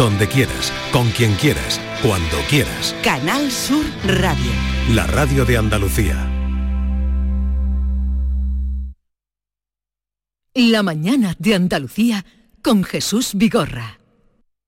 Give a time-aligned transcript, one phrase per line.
[0.00, 2.96] donde quieras, con quien quieras, cuando quieras.
[3.04, 4.50] Canal Sur Radio.
[4.94, 6.16] La radio de Andalucía.
[10.54, 12.24] La mañana de Andalucía
[12.62, 13.99] con Jesús Vigorra.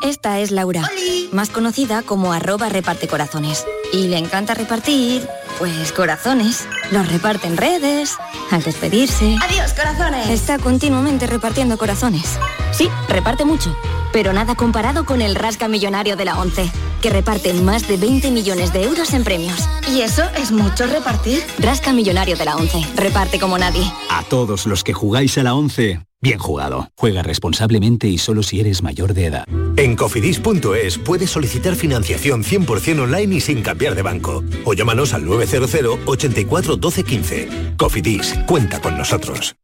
[0.00, 0.88] Esta es Laura,
[1.32, 3.66] más conocida como arroba reparte corazones.
[3.92, 6.68] Y le encanta repartir, pues corazones.
[6.92, 8.16] Los reparte en redes,
[8.52, 9.36] al despedirse.
[9.42, 10.28] ¡Adiós, corazones!
[10.28, 12.38] Está continuamente repartiendo corazones.
[12.70, 13.76] Sí, reparte mucho,
[14.12, 16.70] pero nada comparado con el Rasca Millonario de la ONCE,
[17.02, 19.68] que reparte más de 20 millones de euros en premios.
[19.90, 21.42] ¿Y eso es mucho repartir?
[21.58, 23.82] Rasca Millonario de la ONCE, reparte como nadie.
[24.10, 26.88] A todos los que jugáis a la 11, bien jugado.
[26.96, 29.44] Juega responsablemente y solo si eres mayor de edad.
[29.76, 34.42] En cofidis.es puedes solicitar financiación 100% online y sin cambiar de banco.
[34.64, 37.48] O llámanos al 900 84 12 15.
[37.76, 39.54] Cofidis, cuenta con nosotros.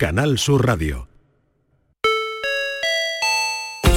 [0.00, 1.08] Canal Sur Radio.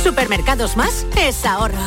[0.03, 1.77] Supermercados Más es ahorro.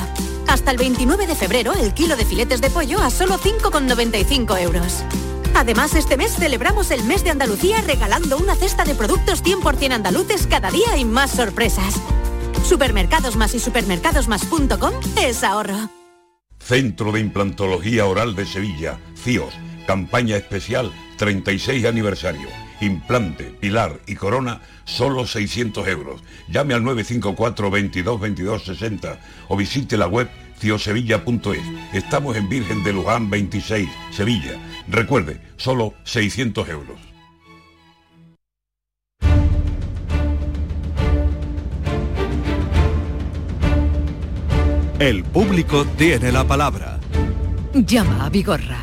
[0.48, 5.04] Hasta el 29 de febrero el kilo de filetes de pollo a solo 5,95 euros.
[5.56, 10.46] Además, este mes celebramos el mes de Andalucía regalando una cesta de productos 100% andaluces
[10.46, 11.98] cada día y más sorpresas.
[12.62, 15.88] Supermercados Más y supermercadosmás.com es ahorro.
[16.58, 19.54] Centro de Implantología Oral de Sevilla, CIOS,
[19.86, 22.48] campaña especial 36 aniversario.
[22.82, 26.22] Implante, pilar y corona, solo 600 euros.
[26.48, 31.62] Llame al 954 22 22 60 o visite la web ciosevilla.es.
[31.94, 34.58] Estamos en Virgen de Luján 26, Sevilla.
[34.88, 36.98] Recuerde, solo 600 euros.
[44.98, 46.98] El público tiene la palabra.
[47.74, 48.78] Llama a Vigorra.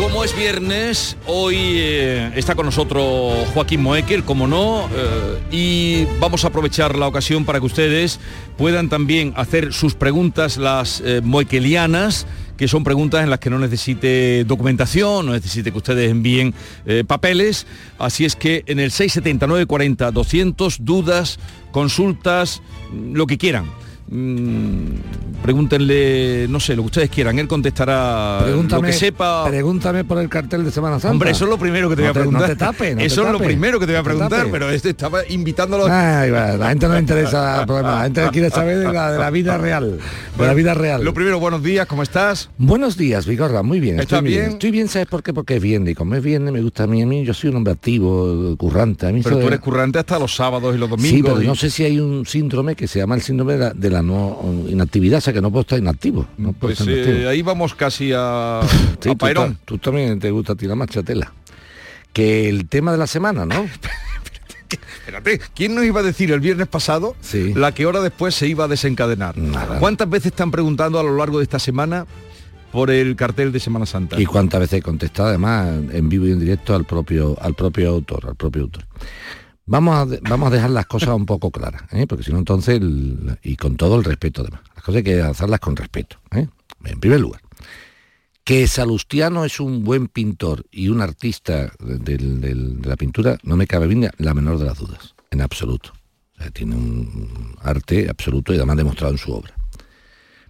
[0.00, 6.44] Como es viernes, hoy eh, está con nosotros Joaquín Moecker, como no, eh, y vamos
[6.44, 8.20] a aprovechar la ocasión para que ustedes
[8.56, 12.28] puedan también hacer sus preguntas, las eh, moequelianas,
[12.58, 16.52] que son preguntas en las que no necesite documentación, no necesite que ustedes envíen
[16.84, 17.66] eh, papeles.
[17.98, 21.38] Así es que en el 679 40 200 dudas,
[21.70, 22.60] consultas,
[22.92, 23.66] lo que quieran.
[24.10, 29.44] Mm, pregúntenle, no sé, lo que ustedes quieran, él contestará lo que sepa.
[29.46, 31.12] Pregúntame por el cartel de Semana Santa.
[31.12, 32.42] Hombre, eso es lo primero que te No voy a preguntar.
[32.42, 34.70] No te tapes, no te eso es lo primero que te voy a preguntar, pero
[34.70, 35.86] este estaba invitándolo.
[35.90, 39.12] Ay, va, la gente no le interesa el problema, la gente quiere saber de la,
[39.12, 39.98] de la vida real.
[40.38, 41.04] De la vida real.
[41.04, 42.50] Lo primero, buenos días, ¿cómo estás?
[42.58, 44.00] Buenos días, Vigorra, muy bien.
[44.00, 44.44] ¿Estás estoy bien?
[44.52, 45.32] Estoy bien, ¿sabes por qué?
[45.32, 47.50] Porque es viernes y como es viernes me gusta a mí, a mí yo soy
[47.50, 49.06] un hombre activo, currante.
[49.06, 51.10] A mí Pero tú eres currante hasta los sábados y los domingos.
[51.10, 53.58] Sí, pero y- no sé si hay un síndrome que se llama el síndrome de
[53.58, 54.38] la, de la no
[54.68, 56.26] inactividad, o sea que no puedo estar inactivo.
[56.38, 57.28] No puedo Pues estar eh, inactivo.
[57.30, 58.60] ahí vamos casi a,
[59.00, 61.32] Sí, a tú, ta- tú también te gusta tirar más chatela.
[62.12, 63.68] Que el tema de la semana, ¿no?
[65.00, 67.16] Espérate, ¿quién nos iba a decir el viernes pasado
[67.54, 69.34] la que hora después se iba a desencadenar?
[69.80, 72.06] ¿Cuántas veces están preguntando a lo largo de esta semana
[72.70, 74.20] por el cartel de Semana Santa?
[74.20, 77.88] Y cuántas veces he contestado además en vivo y en directo al propio, al propio
[77.88, 78.84] autor, al propio autor.
[79.70, 82.06] Vamos a, vamos a dejar las cosas un poco claras, ¿eh?
[82.06, 82.80] porque si no entonces,
[83.42, 86.16] y con todo el respeto además, las cosas hay que hacerlas con respeto.
[86.30, 86.48] ¿eh?
[86.86, 87.42] En primer lugar,
[88.44, 93.86] que Salustiano es un buen pintor y un artista de la pintura, no me cabe
[93.88, 95.92] bien la menor de las dudas, en absoluto.
[96.38, 99.52] O sea, tiene un arte absoluto y además demostrado en su obra.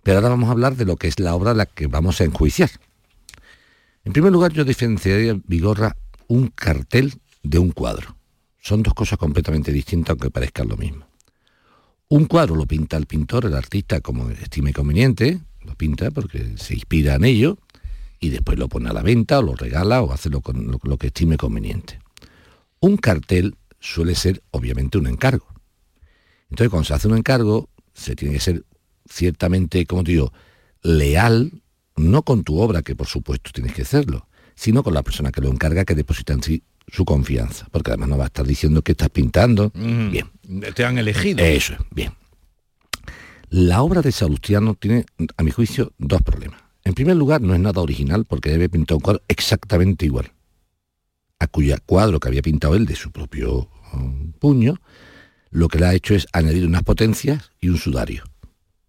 [0.04, 2.24] Pero ahora vamos a hablar de lo que es la obra la que vamos a
[2.24, 2.70] enjuiciar.
[4.04, 5.96] En primer lugar, yo diferenciaría, Vigorra,
[6.28, 8.17] un cartel de un cuadro.
[8.68, 11.06] Son dos cosas completamente distintas, aunque parezcan lo mismo.
[12.08, 16.74] Un cuadro lo pinta el pintor, el artista, como estime conveniente, lo pinta porque se
[16.74, 17.56] inspira en ello,
[18.20, 20.42] y después lo pone a la venta, o lo regala, o hace lo,
[20.82, 21.98] lo que estime conveniente.
[22.80, 25.46] Un cartel suele ser, obviamente, un encargo.
[26.50, 28.66] Entonces, cuando se hace un encargo, se tiene que ser
[29.08, 30.30] ciertamente, como te digo,
[30.82, 31.62] leal,
[31.96, 35.40] no con tu obra, que por supuesto tienes que hacerlo, sino con la persona que
[35.40, 38.82] lo encarga, que deposita en sí su confianza, porque además no va a estar diciendo
[38.82, 39.70] que estás pintando.
[39.74, 40.26] Mm, Bien.
[40.74, 41.44] Te han elegido.
[41.44, 42.12] Eso es, bien.
[43.50, 45.06] La obra de Salustiano tiene,
[45.36, 46.60] a mi juicio, dos problemas.
[46.84, 50.32] En primer lugar, no es nada original porque debe pintar un cuadro exactamente igual,
[51.38, 54.80] a cuya cuadro que había pintado él de su propio um, puño,
[55.50, 58.24] lo que le ha hecho es añadir unas potencias y un sudario.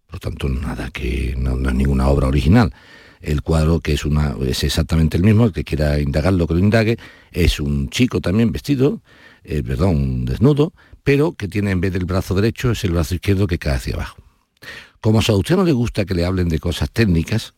[0.06, 2.72] Por lo tanto, nada que no, no es ninguna obra original.
[3.20, 6.98] El cuadro, que es, exactamente el mismo, el que quiera indagar lo que lo indague,
[7.32, 9.02] es un chico también vestido,
[9.44, 10.72] eh, perdón, un desnudo,
[11.02, 13.94] pero que tiene en vez del brazo derecho es el brazo izquierdo que cae hacia
[13.94, 14.22] abajo.
[15.00, 17.54] Como a usted no le gusta que le hablen de cosas técnicas,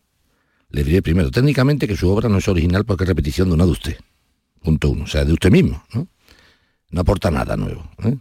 [0.71, 3.67] le diré primero, técnicamente que su obra no es original porque es repetición de una
[3.67, 3.97] de usted.
[4.63, 6.09] Punto uno, o sea, de usted mismo, ¿no?
[6.91, 7.91] No aporta nada nuevo.
[8.05, 8.17] ¿eh?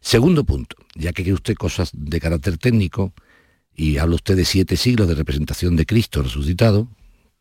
[0.00, 3.12] Segundo punto, ya que quiere usted cosas de carácter técnico,
[3.76, 6.88] y habla usted de siete siglos de representación de Cristo resucitado,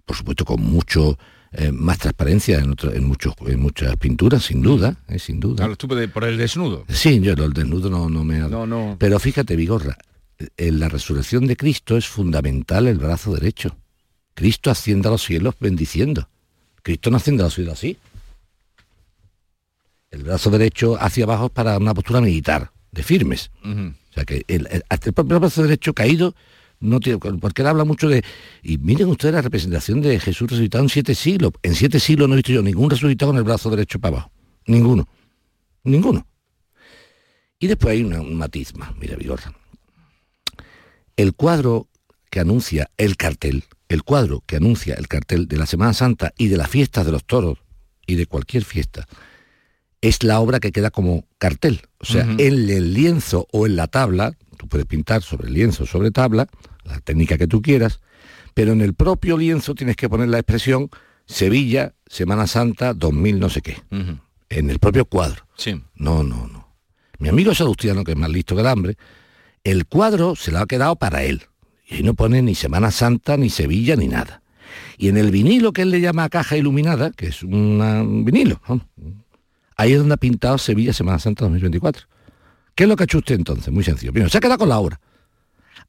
[0.05, 1.17] por supuesto con mucho
[1.51, 5.63] eh, más transparencia en, en, muchos, en muchas pinturas, sin duda, eh, sin duda.
[5.63, 6.85] Hablas tú por el desnudo.
[6.89, 8.39] Sí, yo el desnudo no, no me...
[8.39, 8.95] No, no.
[8.99, 9.97] Pero fíjate, Vigorra,
[10.57, 13.77] en la resurrección de Cristo es fundamental el brazo derecho.
[14.33, 16.27] Cristo asciende a los cielos bendiciendo.
[16.81, 17.97] Cristo no asciende a los cielos así.
[20.09, 23.51] El brazo derecho hacia abajo es para una postura militar, de firmes.
[24.13, 26.35] O sea que el, hasta el propio brazo derecho caído
[26.79, 28.23] no tiene, porque él habla mucho de,
[28.61, 31.53] y miren ustedes la representación de Jesús resucitado en siete siglos.
[31.63, 34.31] En siete siglos no he visto yo ningún resucitado con el brazo derecho para abajo.
[34.67, 35.07] Ninguno.
[35.83, 36.27] Ninguno.
[37.57, 39.51] Y después hay una, un matiz más, mira, Vigorra.
[41.15, 41.87] El cuadro
[42.29, 46.49] que anuncia el cartel, el cuadro que anuncia el cartel de la Semana Santa y
[46.49, 47.59] de las fiestas de los toros
[48.05, 49.07] y de cualquier fiesta,
[50.03, 51.81] es la obra que queda como cartel.
[51.99, 52.41] O sea, uh -huh.
[52.41, 56.47] en el lienzo o en la tabla, tú puedes pintar sobre lienzo, sobre tabla,
[56.83, 58.01] la técnica que tú quieras,
[58.53, 60.89] pero en el propio lienzo tienes que poner la expresión
[61.25, 63.77] Sevilla, Semana Santa, 2000 no sé qué.
[63.91, 64.19] Uh -huh.
[64.49, 65.47] En el propio cuadro.
[65.55, 65.81] Sí.
[65.95, 66.67] No, no, no.
[67.19, 68.97] Mi amigo Salustiano, que es más listo que el hambre,
[69.63, 71.43] el cuadro se lo ha quedado para él.
[71.87, 74.41] Y ahí no pone ni Semana Santa, ni Sevilla, ni nada.
[74.97, 78.61] Y en el vinilo que él le llama caja iluminada, que es una, un vinilo,
[78.67, 78.85] ¿no?
[79.75, 82.07] Ahí es donde ha pintado Sevilla Semana Santa 2024.
[82.75, 83.71] ¿Qué es lo que ha hecho usted entonces?
[83.71, 84.11] Muy sencillo.
[84.11, 84.99] Primero, se ha quedado con la obra.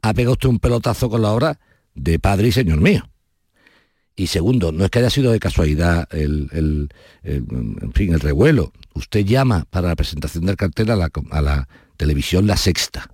[0.02, 1.58] Ha pegado usted un pelotazo con la obra
[1.94, 3.08] de padre y señor mío.
[4.16, 6.88] Y segundo, no es que haya sido de casualidad el, el,
[7.22, 8.72] el fin, el revuelo.
[8.94, 13.10] Usted llama para la presentación del cartel a la, a la televisión La Sexta.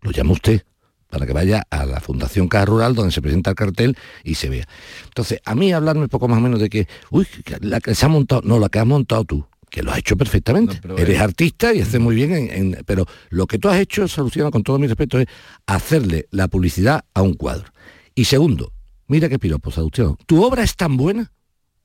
[0.00, 0.62] Lo llama usted
[1.10, 4.48] para que vaya a la Fundación Caja Rural donde se presenta el cartel y se
[4.48, 4.66] vea.
[5.04, 7.26] Entonces, a mí hablarme poco más o menos de que, uy,
[7.60, 10.16] la que se ha montado, no, la que has montado tú que lo has hecho
[10.16, 10.80] perfectamente.
[10.86, 11.20] No, Eres es...
[11.20, 14.62] artista y haces muy bien, en, en, pero lo que tú has hecho, Soluciona, con
[14.62, 15.26] todo mi respeto, es
[15.66, 17.72] hacerle la publicidad a un cuadro.
[18.14, 18.72] Y segundo,
[19.06, 21.32] mira qué piropo, Salustiano, tu obra es tan buena,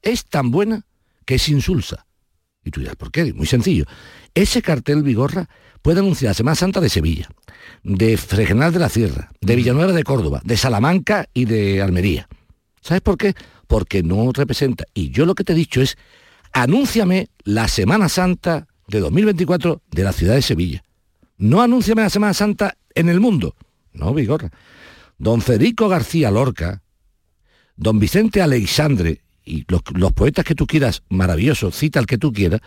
[0.01, 0.85] es tan buena,
[1.25, 2.05] que es insulsa.
[2.65, 3.33] Y tú dirás, ¿por qué?
[3.33, 3.85] Muy sencillo.
[4.33, 5.49] Ese cartel Vigorra
[5.81, 7.29] puede anunciar Semana Santa de Sevilla,
[7.83, 12.27] de Fregenal de la Sierra, de Villanueva de Córdoba, de Salamanca y de Almería.
[12.81, 13.33] ¿Sabes por qué?
[13.67, 14.85] Porque no representa.
[14.93, 15.97] Y yo lo que te he dicho es
[16.53, 20.83] anúnciame la Semana Santa de 2024 de la ciudad de Sevilla.
[21.37, 23.55] No anúnciame la Semana Santa en el mundo.
[23.91, 24.49] No, Vigorra.
[25.17, 26.81] Don Federico García Lorca,
[27.75, 32.31] don Vicente Alexandre y los, los poetas que tú quieras, maravillosos, cita el que tú
[32.31, 32.61] quieras,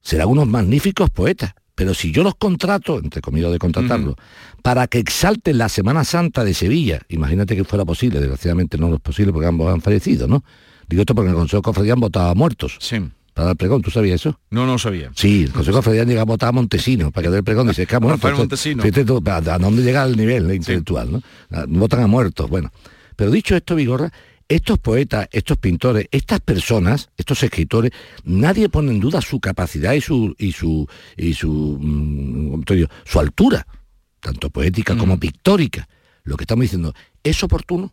[0.00, 1.52] serán unos magníficos poetas.
[1.74, 4.16] Pero si yo los contrato, entre comillas de contratarlos,
[4.62, 9.00] para que exalten la Semana Santa de Sevilla, imagínate que fuera posible, desgraciadamente no es
[9.00, 10.44] posible porque ambos han fallecido, ¿no?
[10.90, 12.76] Digo esto porque en el Consejo Cofradía han votado a muertos.
[12.80, 12.98] Sí.
[13.32, 14.40] Para dar el pregón, ¿tú sabías eso?
[14.50, 15.12] No, no sabía.
[15.14, 17.68] Sí, el Consejo Cofradía llega a votar a Montesino para que dé el pregón.
[17.68, 18.28] Dice, es que ha muerto.
[18.36, 18.82] Montesino.
[18.82, 21.12] Fíjate tú, ¿a dónde llega el nivel intelectual?
[21.12, 21.22] ¿no?
[21.68, 22.72] Votan a muertos, bueno.
[23.14, 24.12] Pero dicho esto, Vigorra,
[24.48, 27.92] estos poetas, estos pintores, estas personas, estos escritores,
[28.24, 33.20] nadie pone en duda su capacidad y su y su y su mmm, digo, su
[33.20, 33.64] altura,
[34.18, 34.98] tanto poética mm.
[34.98, 35.88] como pictórica.
[36.24, 37.92] Lo que estamos diciendo, ¿es oportuno?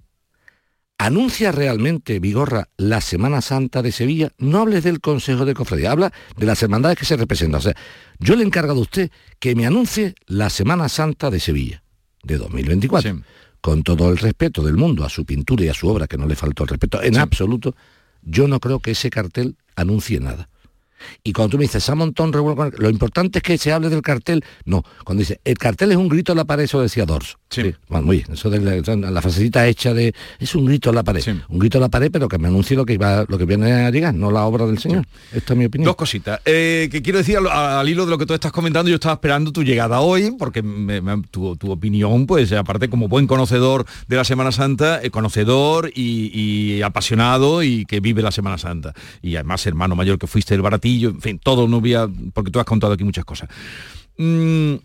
[1.00, 4.32] ¿Anuncia realmente Vigorra la Semana Santa de Sevilla?
[4.40, 7.60] No hables del Consejo de Cofradía, habla de las hermandades que se representan.
[7.60, 7.76] O sea,
[8.20, 11.84] yo le he encargado a usted que me anuncie la Semana Santa de Sevilla
[12.24, 13.14] de 2024.
[13.14, 13.22] Sí
[13.62, 16.26] con todo el respeto del mundo a su pintura y a su obra, que no
[16.26, 17.20] le faltó el respeto, en sí.
[17.20, 17.76] absoluto,
[18.22, 20.50] yo no creo que ese cartel anuncie nada.
[21.24, 24.44] Y cuando tú me dices, montón lo importante es que se hable del cartel.
[24.66, 27.38] No, cuando dice, el cartel es un grito a la pared, eso decía Dorso.
[27.50, 27.62] Sí.
[27.64, 27.76] sí.
[27.88, 31.04] Bueno, muy bien, eso de la, la frasecita hecha de, es un grito a la
[31.04, 31.22] pared.
[31.22, 31.32] Sí.
[31.50, 33.92] Un grito a la pared, pero que me anuncie lo que, lo que viene a
[33.92, 35.06] llegar, no la obra del Señor.
[35.32, 35.38] Sí.
[35.38, 35.86] Esta es mi opinión.
[35.86, 36.42] Dos cositas.
[36.46, 39.14] Eh, que quiero decir, al, al, hilo de lo que tú estás comentando, yo estaba
[39.14, 43.86] esperando tu llegada hoy, porque me, me, tu, tu, opinión, pues aparte como buen conocedor
[44.08, 48.94] de la Semana Santa, eh, conocedor y, y apasionado y que vive la Semana Santa.
[49.22, 52.60] Y además hermano mayor que fuiste del baratillo, en fin, todo no había, porque tú
[52.60, 53.50] has contado aquí muchas cosas.
[54.18, 54.76] Mm,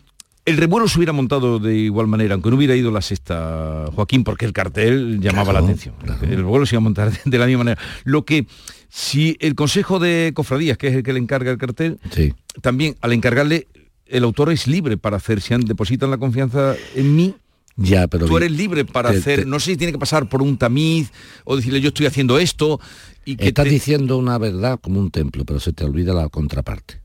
[0.45, 4.23] el revuelo se hubiera montado de igual manera, aunque no hubiera ido la sexta, Joaquín,
[4.23, 5.95] porque el cartel llamaba claro, la atención.
[6.03, 6.19] Claro.
[6.23, 7.81] El revuelo se iba a montar de la misma manera.
[8.03, 8.45] Lo que,
[8.89, 12.33] si el Consejo de Cofradías, que es el que le encarga el cartel, sí.
[12.61, 13.67] también al encargarle,
[14.05, 17.35] el autor es libre para hacer, si han, depositan la confianza en mí,
[17.75, 20.29] Ya, pero tú eres libre para te- hacer, te- no sé si tiene que pasar
[20.29, 21.11] por un tamiz
[21.43, 22.79] o decirle yo estoy haciendo esto
[23.25, 26.29] y que Estás te- diciendo una verdad como un templo, pero se te olvida la
[26.29, 27.01] contraparte.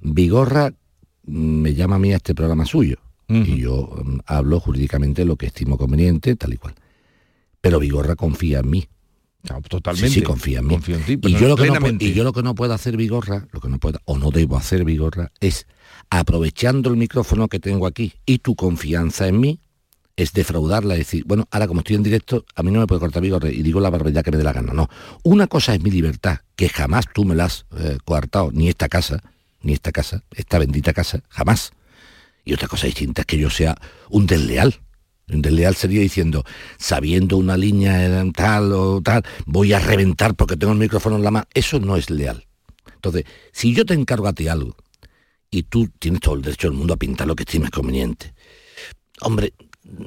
[0.00, 0.70] Vigorra
[1.24, 2.96] mm, me llama a mí a este programa suyo
[3.28, 6.74] y yo mm, hablo jurídicamente lo que estimo conveniente, tal y cual.
[7.60, 8.88] Pero Vigorra confía en mí.
[9.68, 10.08] totalmente.
[10.08, 10.74] Sí, sí, confía en mí.
[10.74, 12.96] Confío en ti, y, yo lo que no, y yo lo que no puedo hacer
[12.96, 15.66] Vigorra, lo que no puedo, o no debo hacer Vigorra, es
[16.08, 19.58] aprovechando el micrófono que tengo aquí y tu confianza en mí,
[20.16, 23.00] es defraudarla, es decir, bueno, ahora como estoy en directo, a mí no me puede
[23.00, 24.72] cortar Vigorra y digo la barbaridad que me dé la gana.
[24.72, 24.88] No.
[25.22, 28.88] Una cosa es mi libertad, que jamás tú me la has eh, coartado, ni esta
[28.88, 29.22] casa,
[29.60, 31.72] ni esta casa, esta bendita casa, jamás.
[32.44, 33.76] Y otra cosa distinta es que yo sea
[34.08, 34.80] un desleal.
[35.28, 36.44] Un desleal sería diciendo,
[36.78, 41.24] sabiendo una línea eh, tal o tal, voy a reventar porque tengo el micrófono en
[41.24, 41.46] la mano.
[41.52, 42.46] Eso no es leal.
[42.94, 44.76] Entonces, si yo te encargo a ti algo
[45.50, 48.32] y tú tienes todo el derecho del mundo a pintar lo que estimes conveniente,
[49.20, 49.52] hombre,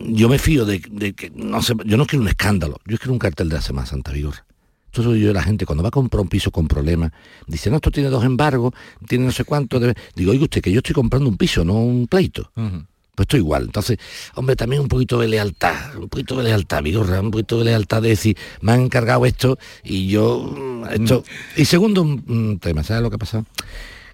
[0.09, 3.13] yo me fío de, de que, no sé, yo no quiero un escándalo, yo quiero
[3.13, 4.11] un cartel de la Semana Santa.
[4.13, 7.11] Entonces soy yo de la gente, cuando va a comprar un piso con problemas,
[7.47, 8.73] dice, no, esto tiene dos embargos,
[9.07, 9.79] tiene no sé cuánto.
[9.79, 9.95] debe-".
[10.15, 12.51] Digo, oiga usted, que yo estoy comprando un piso, no un pleito.
[12.55, 13.65] Pues esto igual.
[13.65, 13.97] Entonces,
[14.35, 18.01] hombre, también un poquito de lealtad, un poquito de lealtad, Vigorra, un poquito de lealtad
[18.01, 21.23] de decir, me han encargado esto y yo mm, esto.
[21.55, 23.45] Y segundo un, un tema, ¿sabes lo que ha pasado?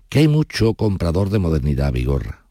[0.10, 2.45] Que hay mucho comprador de modernidad, Vigorra.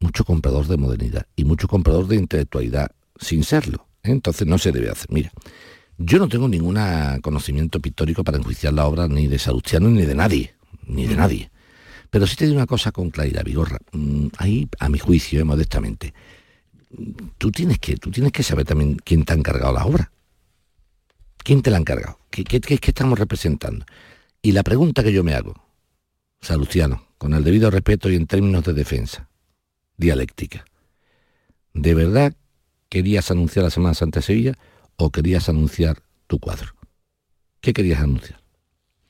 [0.00, 3.86] Mucho comprador de modernidad y mucho comprador de intelectualidad sin serlo.
[4.02, 4.10] ¿eh?
[4.10, 5.06] Entonces no se debe hacer.
[5.10, 5.30] Mira,
[5.98, 6.78] yo no tengo ningún
[7.22, 10.54] conocimiento pictórico para enjuiciar la obra ni de Salustiano ni de nadie,
[10.86, 11.50] ni de nadie.
[12.08, 13.78] Pero sí te digo una cosa con claridad, Vigorra.
[13.92, 16.12] Mm, Ahí, a mi juicio, eh, modestamente,
[16.96, 20.10] mm, tú tienes, que, tú tienes que saber también quién te ha encargado la obra.
[21.44, 22.18] ¿Quién te la ha encargado?
[22.30, 23.84] ¿Qué, qué, qué- qué estamos representando?
[24.42, 25.54] Y la pregunta que yo me hago,
[26.40, 29.28] Salustiano, con el debido respeto y en términos de defensa,
[30.00, 30.64] dialéctica,
[31.74, 32.32] ¿de verdad
[32.88, 34.54] querías anunciar la Semana Santa de Sevilla
[34.96, 36.74] o querías anunciar tu cuadro?
[37.60, 38.40] ¿Qué querías anunciar?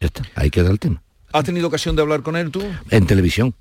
[0.00, 1.02] Ya está, ahí queda el tema.
[1.32, 2.60] ¿Has tenido ocasión de hablar con él tú?
[2.90, 3.54] En televisión,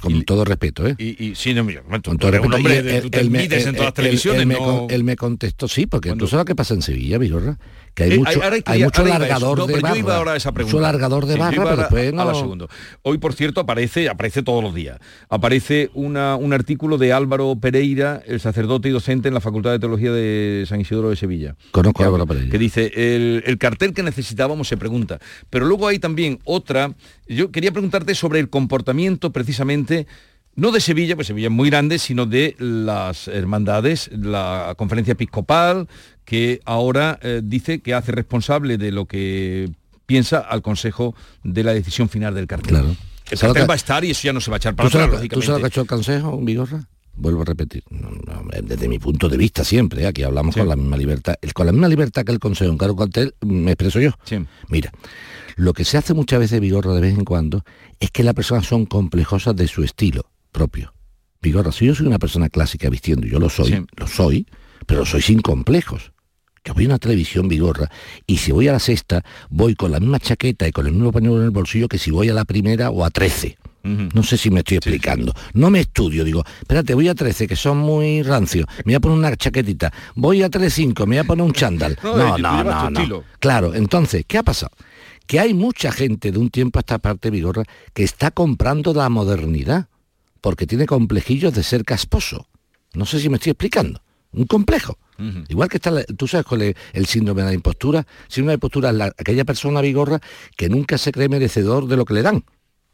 [0.00, 0.94] con todo respeto, ¿eh?
[0.98, 2.56] Y, y sí, no, mira, tú Con todo respeto.
[2.56, 4.46] hombre de- él- tú te él me- mides en él- todas las él- televisiones, él
[4.46, 7.18] me, no- con- él me contestó, sí, porque tú sabes lo que pasa en Sevilla,
[7.18, 7.58] Vigorra,
[7.94, 9.18] que hay Eh, mucho, hay mucho eso.
[9.18, 9.90] largador No, de barra.
[9.94, 10.76] yo iba ahora a esa pregunta.
[10.76, 12.34] Mucho largador de Sí, barra, pero después a la no...
[12.34, 12.68] segundo.
[13.02, 14.98] Hoy, por cierto, aparece, aparece todos los días.
[15.28, 19.78] Aparece una, un artículo de Álvaro Pereira, el sacerdote y docente en la Facultad de
[19.78, 21.54] Teología de San Isidro de Sevilla.
[21.70, 22.50] Conozco a Álvaro Pereira.
[22.50, 25.18] que dice, el, el cartel que necesitábamos se pregunta.
[25.50, 26.94] Pero luego hay también otra,
[27.28, 30.06] yo quería preguntarte sobre el comportamiento precisamente,
[30.54, 35.88] no de Sevilla, pues Sevilla es muy grande, sino de las hermandades, la conferencia episcopal,
[36.24, 39.70] que ahora eh, dice que hace responsable de lo que
[40.06, 42.68] piensa al Consejo de la decisión final del cartel.
[42.70, 42.88] Claro.
[42.88, 44.74] El ¿Sabes cartel que- va a estar y eso ya no se va a echar
[44.74, 45.68] para ¿Tú atrás, sabes, ¿Tú sabes lo que ha lógicamente.
[45.68, 46.88] hecho el Consejo, Vigorra?
[47.14, 50.06] Vuelvo a repetir, no, no, desde mi punto de vista siempre, ¿eh?
[50.06, 52.78] aquí hablamos con la misma libertad, el- con la misma libertad que el Consejo, en
[52.78, 54.12] cargo cartel, me expreso yo.
[54.68, 54.90] Mira,
[55.56, 57.64] lo que se hace muchas veces, Vigorra, de vez en cuando,
[58.00, 60.94] es que las personas son complejosas de su estilo propio.
[61.42, 64.46] Vigorra, si yo soy una persona clásica vistiendo, yo lo soy, lo soy,
[64.86, 66.12] pero soy sin complejos.
[66.64, 67.90] Yo voy a una televisión Vigorra
[68.26, 71.10] y si voy a la sexta, voy con la misma chaqueta y con el mismo
[71.10, 73.58] pañuelo en el bolsillo que si voy a la primera o a 13.
[73.84, 75.34] No sé si me estoy explicando.
[75.54, 78.66] No me estudio, digo, espérate, voy a 13, que son muy rancios.
[78.84, 79.92] Me voy a poner una chaquetita.
[80.14, 81.98] Voy a 3.5, me voy a poner un chándal.
[82.04, 83.24] No, No, no, no, no.
[83.40, 84.70] Claro, entonces, ¿qué ha pasado?
[85.26, 89.08] Que hay mucha gente de un tiempo a esta parte, Vigorra, que está comprando la
[89.08, 89.88] modernidad,
[90.40, 92.46] porque tiene complejillos de ser casposo.
[92.94, 94.00] No sé si me estoy explicando.
[94.32, 94.98] Un complejo.
[95.48, 98.04] Igual que está, la- tú sabes cuál es el síndrome de la impostura.
[98.28, 100.20] Síndrome de impostura es la- aquella persona vigorra
[100.56, 102.44] que nunca se cree merecedor de lo que le dan.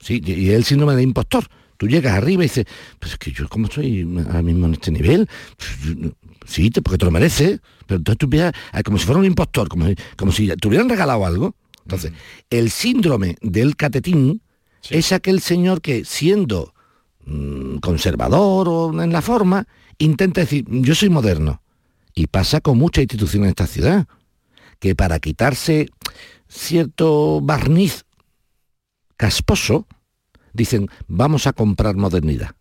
[0.00, 1.44] Sí, y es el síndrome de impostor.
[1.76, 2.66] Tú llegas arriba y dices,
[2.98, 6.12] pues es que yo como estoy ahora mismo en este nivel, Pues,
[6.44, 8.28] sí, porque te lo mereces, pero entonces tú
[8.72, 11.54] a- como si fuera un impostor, como, si- como si te hubieran regalado algo.
[11.84, 12.12] Entonces,
[12.50, 14.42] el síndrome del catetín
[14.90, 16.74] es aquel señor que siendo
[17.30, 19.66] mm, conservador o en la forma,
[19.98, 21.62] intenta decir, yo soy moderno.
[22.14, 24.08] Y pasa con muchas instituciones en esta ciudad,
[24.80, 25.88] que para quitarse
[26.48, 28.04] cierto barniz
[29.16, 29.86] casposo,
[30.52, 32.56] dicen, vamos a comprar modernidad.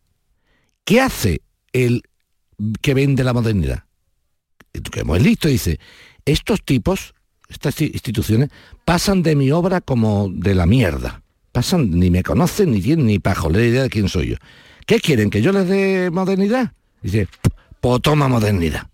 [0.84, 1.42] ¿Qué hace
[1.74, 2.04] el
[2.82, 3.86] que vende la modernidad?
[4.72, 5.80] Que es listo, dice,
[6.26, 7.14] estos tipos,
[7.50, 8.50] estas instituciones,
[8.86, 11.24] pasan de mi obra como de la mierda.
[11.52, 14.36] Pasan, ni me conocen, ni tienen ni pajolera idea de quién soy yo.
[14.86, 15.30] ¿Qué quieren?
[15.30, 16.74] ¿Que yo les dé modernidad?
[17.02, 17.28] Dice,
[17.82, 18.88] pues toma modernidad.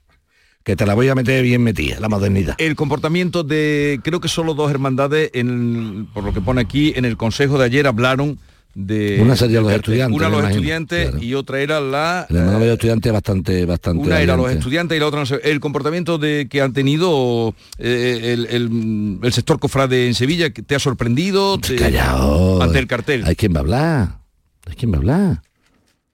[0.63, 2.55] Que te la voy a meter bien metida, la modernidad.
[2.57, 7.03] El comportamiento de, creo que solo dos hermandades, en, por lo que pone aquí, en
[7.03, 8.39] el consejo de ayer hablaron
[8.75, 11.23] de Una sería los estudiantes, Una los imagino, estudiantes claro.
[11.23, 14.03] y otra era la El hermano mayor estudiante es bastante, bastante.
[14.07, 15.41] una era los estudiantes y la otra no sé.
[15.43, 20.63] El comportamiento de que han tenido eh, el, el- el sector cofrade en Sevilla, que
[20.63, 21.57] ¿te ha sorprendido?
[21.59, 22.63] Te- Callao.
[22.63, 23.23] Ante el cartel.
[23.25, 24.19] Hay quien va a hablar.
[24.65, 25.41] Hay quien va a hablar.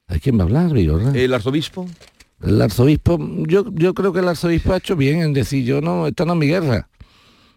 [0.09, 1.11] Hay quien va a hablar, Vigorra.
[1.13, 1.87] El arzobispo.
[2.43, 6.07] El arzobispo, yo, yo creo que el arzobispo ha hecho bien en decir, yo no,
[6.07, 6.89] esta no es mi guerra.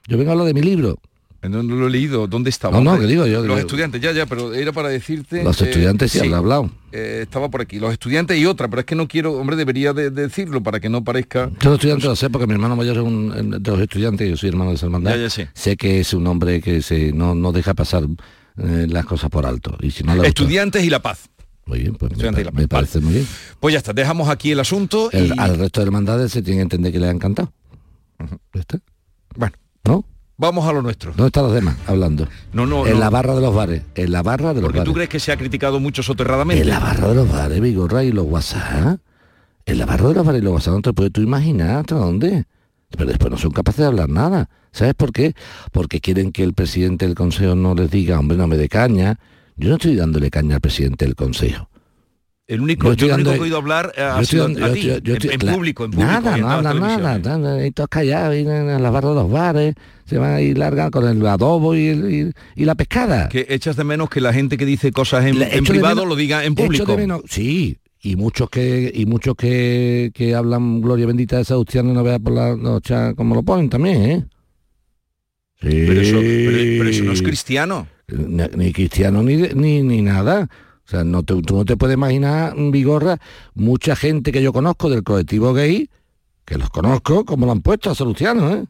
[0.06, 0.98] Yo vengo a hablar de mi libro.
[1.42, 2.28] No, no lo he leído.
[2.28, 2.78] ¿Dónde estaba?
[2.80, 5.42] No, no, que digo yo, Los digo- estudiantes, ya, ya, pero era para decirte...
[5.42, 6.70] Los eh, estudiantes sí, habrá hablado.
[6.92, 7.80] eh, estaba por aquí.
[7.80, 9.32] Los estudiantes y otra, pero es que no quiero...
[9.32, 11.50] Hombre, debería de, de decirlo para que no parezca...
[11.60, 14.36] Yo los estudiantes lo sé porque mi hermano mayor es un de los estudiantes, yo
[14.36, 15.16] soy hermano de Salmandá.
[15.16, 15.48] Ya, ya sé.
[15.54, 18.04] Sé que es un hombre que se no, no deja pasar
[18.58, 19.76] eh, las cosas por alto.
[19.80, 21.28] Y si no le gusta- Estudiantes y la paz.
[21.66, 23.26] Muy bien, pues me, pa- me parece muy bien.
[23.60, 25.16] Pues ya está, dejamos aquí el asunto y...
[25.16, 27.52] El- al resto de hermandades se tiene que entender que le ha encantado.
[28.54, 28.78] ¿Ya está?
[29.36, 29.54] Bueno,
[29.84, 30.04] ¿No?
[30.36, 31.10] vamos a lo nuestro.
[31.12, 32.28] ¿Dónde están los demás hablando?
[32.52, 32.98] No, no, en no.
[32.98, 33.82] la barra de los bares.
[33.94, 34.90] En la barra de los Porque bares.
[34.90, 36.62] tú crees que se ha criticado mucho soterradamente.
[36.62, 38.98] En la barra de los bares, Vigorra, y los WhatsApp.
[39.64, 41.94] En la barra de los bares y los WhatsApp no te puedes tú imaginar hasta
[41.94, 42.44] dónde.
[42.90, 44.50] Pero después no son capaces de hablar nada.
[44.72, 45.34] ¿Sabes por qué?
[45.70, 49.18] Porque quieren que el presidente del consejo no les diga, hombre, no me dé caña.
[49.56, 51.68] Yo no estoy dándole caña al presidente del consejo.
[52.48, 54.64] El único, Yo yo único dando- que he oído hablar eh, ha Yo estoy sido
[54.66, 56.10] a ti, yo en- estoy- en, la- público, en público.
[56.12, 57.16] Nada, y no las hablan nada.
[57.16, 60.58] Están ahí todos callados, y en la barra de los bares, se van a ir
[60.58, 63.28] largan con el adobo y, el- y- y la pescada.
[63.28, 66.44] Que echas de menos que la gente que dice cosas en, privado menos- lo diga
[66.44, 66.84] en público.
[66.84, 71.90] de menos- sí, y muchos que y muchos que, que hablan gloria bendita de Salustiano
[71.92, 74.24] y no vea por la noche como lo ponen también, ¿eh?
[75.60, 75.68] Sí.
[75.86, 77.86] Pero eso, pero, pero eso no es cristiano.
[78.16, 80.48] Ni, cristiano ni, ni, ni nada.
[80.86, 83.18] O sea, no te- tú no te puedes imaginar, Vigorra,
[83.54, 85.88] mucha gente que yo conozco del colectivo gay,
[86.44, 88.64] que los conozco, como lo han puesto a Salustiano, ¿eh?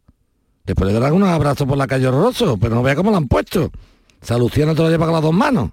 [0.65, 2.09] Después le darán unos abrazos por la calle
[2.61, 3.71] pero no vea cómo lo han puesto.
[4.21, 5.71] Salustiano te lo lleva con las dos manos.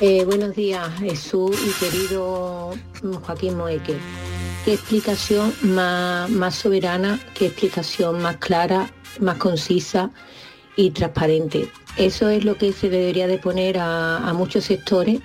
[0.00, 3.96] Eh, buenos días, Jesús y querido mm, Joaquín Moeque.
[4.64, 10.10] Qué explicación más, más soberana, qué explicación más clara, más concisa
[10.76, 11.68] y transparente.
[11.96, 15.20] Eso es lo que se debería de poner a, muchos sectores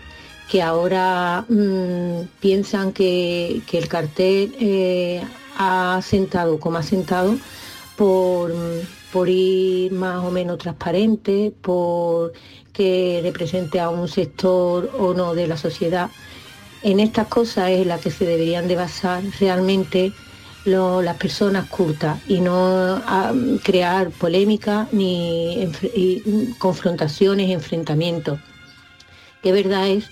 [0.50, 5.22] que ahora mm, piensan que, que el cartel eh,
[5.58, 7.36] ha sentado como ha sentado
[7.96, 8.54] por,
[9.12, 12.34] por ir más o menos transparente, por
[12.72, 16.12] que represente a un sector o no de la sociedad.
[16.84, 20.14] En estas cosas es las que se deberían de basar realmente
[20.68, 28.40] las personas cultas y no ah, crear polémica ni enfre- y, confrontaciones, enfrentamientos.
[29.42, 30.06] Que verdad es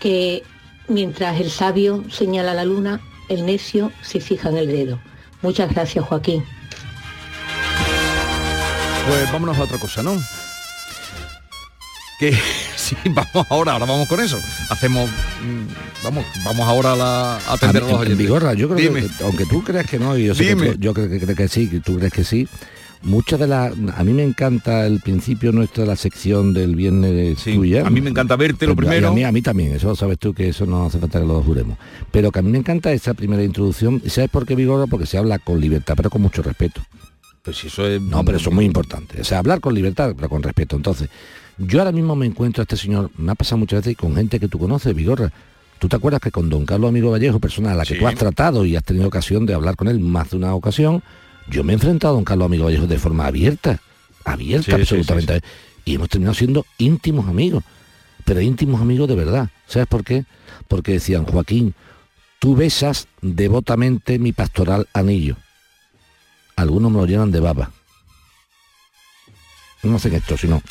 [0.00, 0.42] que
[0.88, 4.98] mientras el sabio señala la luna, el necio se fija en el dedo.
[5.42, 6.44] Muchas gracias, Joaquín.
[9.08, 10.20] Pues vámonos a otra cosa, ¿no?
[12.18, 12.36] Que
[12.88, 14.38] sí, vamos ahora, ahora vamos con eso.
[14.70, 18.18] Hacemos, mm, vamos, vamos ahora a, la, a atender a, A- los en oyentes.
[18.18, 19.02] Vigorra, yo creo Dime.
[19.02, 21.48] que, aunque tú creas que no, yo, sé que tú- yo creo que, creo que
[21.48, 22.48] sí, que tú crees que sí,
[23.02, 23.72] muchas de las...
[23.96, 27.86] A mí me encanta el principio nuestro de la sección del viernes Sí, tuya.
[27.86, 29.08] a mí me encanta verte lo Pues, primero.
[29.08, 31.42] A mí, a mí también, eso sabes tú que eso no hace falta que lo
[31.42, 31.78] juremos.
[32.10, 34.00] Pero que a mí me encanta esa primera introducción.
[34.04, 34.86] ¿Y sabes por qué Vigorra?
[34.86, 36.80] Porque se habla con libertad, pero con mucho respeto.
[37.42, 38.00] Pues si eso es...
[38.02, 39.20] No, pero eso es muy importante.
[39.20, 40.74] O sea, hablar con libertad, pero con respeto.
[40.74, 41.08] Entonces,
[41.58, 44.38] yo ahora mismo me encuentro a este señor, me ha pasado muchas veces con gente
[44.40, 45.32] que tú conoces, Vigorra.
[45.78, 48.00] ¿Tú te acuerdas que con don Carlos Amigo Vallejo, persona a la que Sí.
[48.00, 51.02] tú has tratado y has tenido ocasión de hablar con él más de una ocasión,
[51.48, 53.80] yo me he enfrentado a don Carlos Amigo Vallejo de forma abierta,
[54.24, 55.40] abierta Sí, sí, absolutamente.
[55.84, 57.62] Y hemos terminado siendo íntimos amigos,
[58.24, 59.50] pero íntimos amigos de verdad.
[59.66, 60.24] ¿Sabes por qué?
[60.66, 61.74] Porque decían, Joaquín,
[62.38, 65.36] tú besas devotamente mi pastoral anillo.
[66.56, 67.70] Algunos me lo llenan de baba.
[69.82, 70.62] No hacen esto, sino...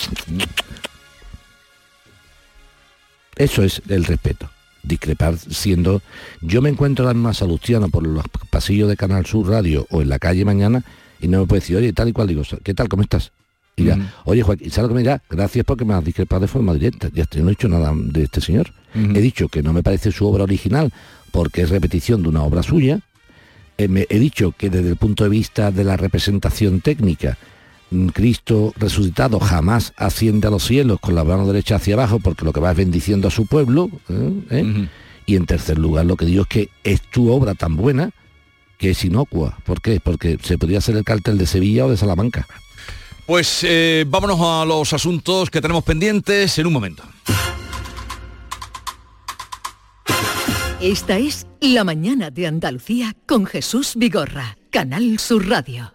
[3.35, 4.49] Eso es el respeto.
[4.83, 6.01] Discrepar siendo...
[6.41, 10.01] Yo me encuentro ahora mismo a Salustiano por los pasillos de Canal Sur Radio o
[10.01, 10.83] en la calle mañana
[11.19, 12.87] y no me puede decir, oye, tal y cual, digo, ¿qué tal?
[12.87, 13.31] ¿Cómo estás?
[13.77, 15.21] Y ya, oye Joaquín, ¿sabes lo que me dirá?
[15.29, 17.09] Gracias porque me has discrepado de forma directa.
[17.13, 18.71] Ya estoy, no he dicho nada de este señor.
[18.93, 20.93] He dicho que no me parece su obra original
[21.31, 22.99] porque es repetición de una obra suya.
[23.77, 27.37] Eh, me- he dicho que desde el punto de vista de la representación técnica,
[28.13, 32.53] Cristo resucitado jamás asciende a los cielos con la mano derecha hacia abajo porque lo
[32.53, 33.89] que va es bendiciendo a su pueblo.
[34.09, 34.31] ¿eh?
[34.49, 34.87] ¿Eh?
[35.25, 38.11] Y en tercer lugar, lo que digo es que es tu obra tan buena
[38.77, 39.57] que es inocua.
[39.65, 39.99] ¿Por qué?
[40.03, 42.45] Porque se podría hacer el cartel de Sevilla o de Salamanca.
[43.25, 47.03] Pues eh, vámonos a los asuntos que tenemos pendientes en un momento.
[50.81, 55.94] Esta es La mañana de Andalucía con Jesús Vigorra, Canal Sur Radio.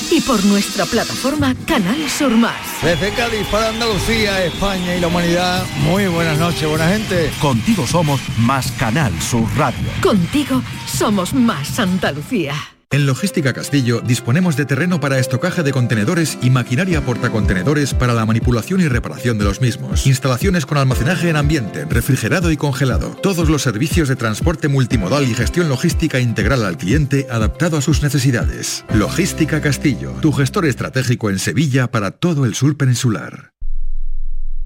[0.11, 2.59] y por nuestra plataforma Canal Sur Más.
[2.83, 7.31] Desde Cádiz para Andalucía, España y la humanidad, muy buenas noches, buena gente.
[7.39, 9.87] Contigo somos más Canal Sur Radio.
[10.01, 12.70] Contigo somos más Andalucía.
[12.93, 18.25] En Logística Castillo disponemos de terreno para estocaje de contenedores y maquinaria portacontenedores para la
[18.25, 20.05] manipulación y reparación de los mismos.
[20.05, 23.15] Instalaciones con almacenaje en ambiente, refrigerado y congelado.
[23.23, 28.03] Todos los servicios de transporte multimodal y gestión logística integral al cliente adaptado a sus
[28.03, 28.83] necesidades.
[28.93, 33.53] Logística Castillo, tu gestor estratégico en Sevilla para todo el sur peninsular.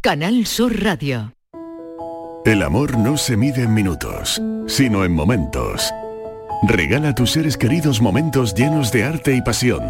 [0.02, 1.36] Canal Sur Radio.
[2.44, 5.92] El amor no se mide en minutos, sino en momentos.
[6.64, 9.84] Regala a tus seres queridos momentos llenos de arte y pasión.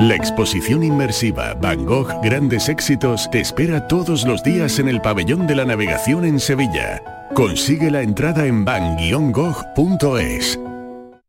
[0.00, 5.46] La exposición inmersiva Van Gogh Grandes Éxitos te espera todos los días en el Pabellón
[5.46, 7.02] de la Navegación en Sevilla.
[7.34, 10.58] Consigue la entrada en van-gogh.es.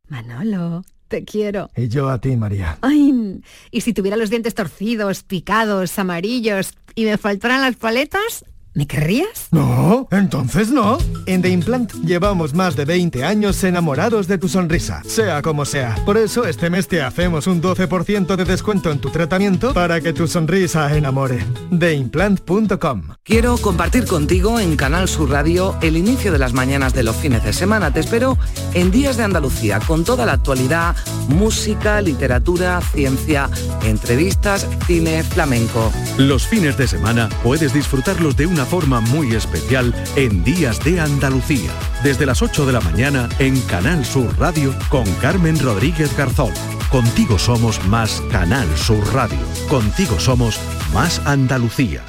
[0.07, 1.69] Manolo, te quiero.
[1.75, 2.77] Y yo a ti, María.
[2.81, 8.85] Ay, y si tuviera los dientes torcidos, picados, amarillos y me faltaran las paletas, ¿Me
[8.85, 9.47] querrías?
[9.51, 10.99] No, entonces no.
[11.25, 15.95] En The Implant llevamos más de 20 años enamorados de tu sonrisa, sea como sea.
[16.05, 20.13] Por eso este mes te hacemos un 12% de descuento en tu tratamiento para que
[20.13, 21.43] tu sonrisa enamore.
[21.77, 27.15] TheImplant.com Quiero compartir contigo en Canal Sur Radio el inicio de las mañanas de los
[27.15, 27.91] fines de semana.
[27.91, 28.37] Te espero
[28.73, 30.95] en Días de Andalucía con toda la actualidad,
[31.27, 33.49] música, literatura, ciencia,
[33.83, 35.91] entrevistas, cine, flamenco.
[36.17, 41.71] Los fines de semana puedes disfrutarlos de una forma muy especial en Días de Andalucía,
[42.03, 46.53] desde las 8 de la mañana en Canal Sur Radio con Carmen Rodríguez Garzón.
[46.91, 49.39] Contigo somos más Canal Sur Radio.
[49.69, 50.59] Contigo somos
[50.93, 52.03] más Andalucía.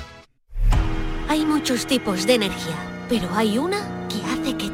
[1.29, 2.77] Hay muchos tipos de energía,
[3.09, 4.00] pero hay una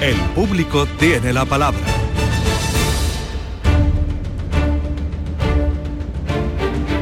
[0.00, 1.78] El público tiene la palabra.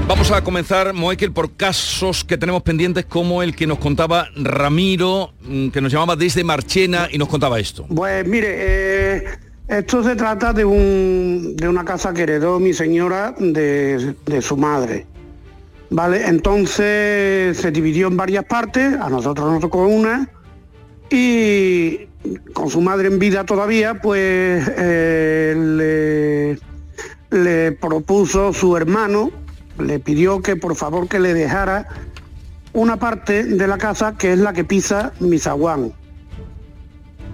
[0.09, 5.33] Vamos a comenzar, Moekel, por casos que tenemos pendientes como el que nos contaba Ramiro,
[5.43, 7.87] mm, que nos llamaba desde Marchena y nos contaba esto.
[7.95, 9.25] Pues mire, eh,
[9.69, 14.57] esto se trata de, un, de una casa que heredó mi señora de, de su
[14.57, 15.07] madre.
[15.91, 16.27] ¿Vale?
[16.27, 20.29] Entonces se dividió en varias partes, a nosotros nos tocó una,
[21.11, 22.07] y
[22.53, 26.57] con su madre en vida todavía, pues eh,
[27.31, 29.31] le, propuso su hermano,
[29.79, 31.88] le pidió que por favor que le dejara
[32.73, 35.92] una parte de la casa que es la que pisa mi zaguán.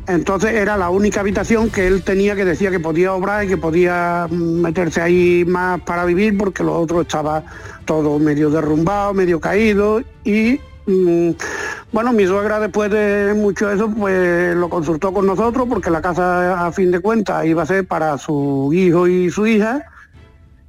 [0.06, 3.56] Entonces era la única habitación que él tenía que decía que podía obrar y que
[3.56, 7.42] podía meterse ahí más para vivir porque lo otro estaba
[7.86, 14.68] todo medio derrumbado, medio caído y bueno, mi suegra después de mucho eso pues lo
[14.68, 18.70] consultó con nosotros porque la casa a fin de cuentas iba a ser para su
[18.74, 19.82] hijo y su hija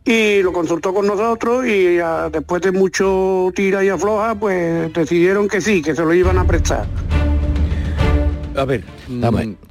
[0.06, 5.47] y lo consultó con nosotros y ah, después de mucho tira y afloja pues decidieron
[5.47, 6.86] que sí, que se lo iban a prestar.
[8.56, 8.84] A ver,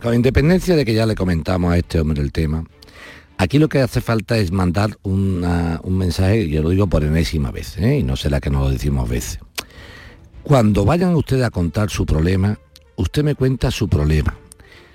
[0.03, 2.65] con independencia de que ya le comentamos a este hombre el tema,
[3.39, 7.51] aquí lo que hace falta es mandar una- un mensaje, yo lo digo por enésima
[7.51, 7.99] vez, ¿eh?
[7.99, 9.39] y no será que no lo decimos veces.
[10.45, 12.59] Cuando vayan ustedes a contar su problema,
[12.97, 14.37] usted me cuenta su problema.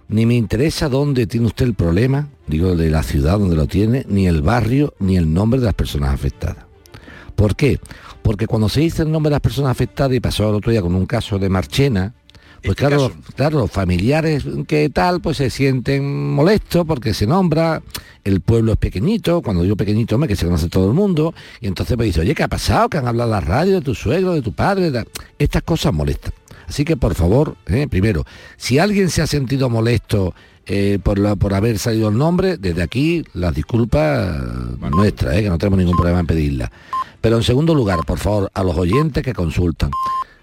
[0.07, 4.05] Ni me interesa dónde tiene usted el problema, digo de la ciudad donde lo tiene,
[4.07, 6.65] ni el barrio, ni el nombre de las personas afectadas.
[7.35, 7.79] ¿Por qué?
[8.21, 10.83] Porque cuando se dice el nombre de las personas afectadas, y pasó el otro día
[10.83, 12.13] con un caso de Marchena,
[12.62, 17.82] pues claro, claro, los familiares que tal, pues se sienten molestos porque se nombra,
[18.24, 21.67] el pueblo es pequeñito, cuando digo pequeñito, me que se conoce todo el mundo, y
[21.67, 22.89] entonces me dice, oye, ¿qué ha pasado?
[22.89, 25.06] Que han hablado la radio de tu suegro, de tu padre, de-".
[25.38, 26.34] estas cosas molestan.
[26.67, 28.26] Así que por favor, eh, primero,
[28.58, 30.36] si alguien se ha sentido molesto
[30.67, 34.38] eh, por, la- por haber salido el nombre, desde aquí las disculpas
[34.91, 36.69] nuestras, eh, que no tenemos ningún problema en pedirlas.
[37.22, 39.89] Pero en segundo lugar, por favor, a los oyentes que consultan.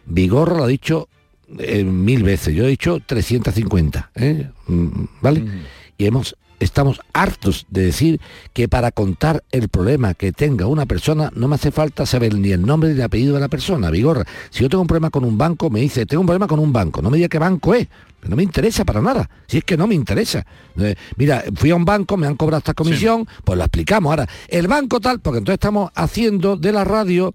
[0.05, 1.09] Vigorra lo ha dicho
[1.59, 4.51] eh, mil veces, yo he dicho 350, ¿eh?
[4.67, 5.45] Mm, ¿vale?
[5.99, 8.21] Y hemos estamos hartos de decir
[8.53, 12.51] que para contar el problema que tenga una persona no me hace falta saber ni
[12.51, 14.25] el nombre ni el apellido de la persona, Vigorra.
[14.51, 16.73] Si yo tengo un problema con un banco, me dice, tengo un problema con un
[16.73, 17.89] banco, no me diga qué banco es,
[18.21, 20.47] que no me interesa para nada, si es que no me interesa.
[20.79, 24.11] Eh, mira, fui a un banco, me han cobrado esta comisión, pues lo explicamos.
[24.11, 27.35] Ahora, el banco tal, porque entonces estamos haciendo de la radio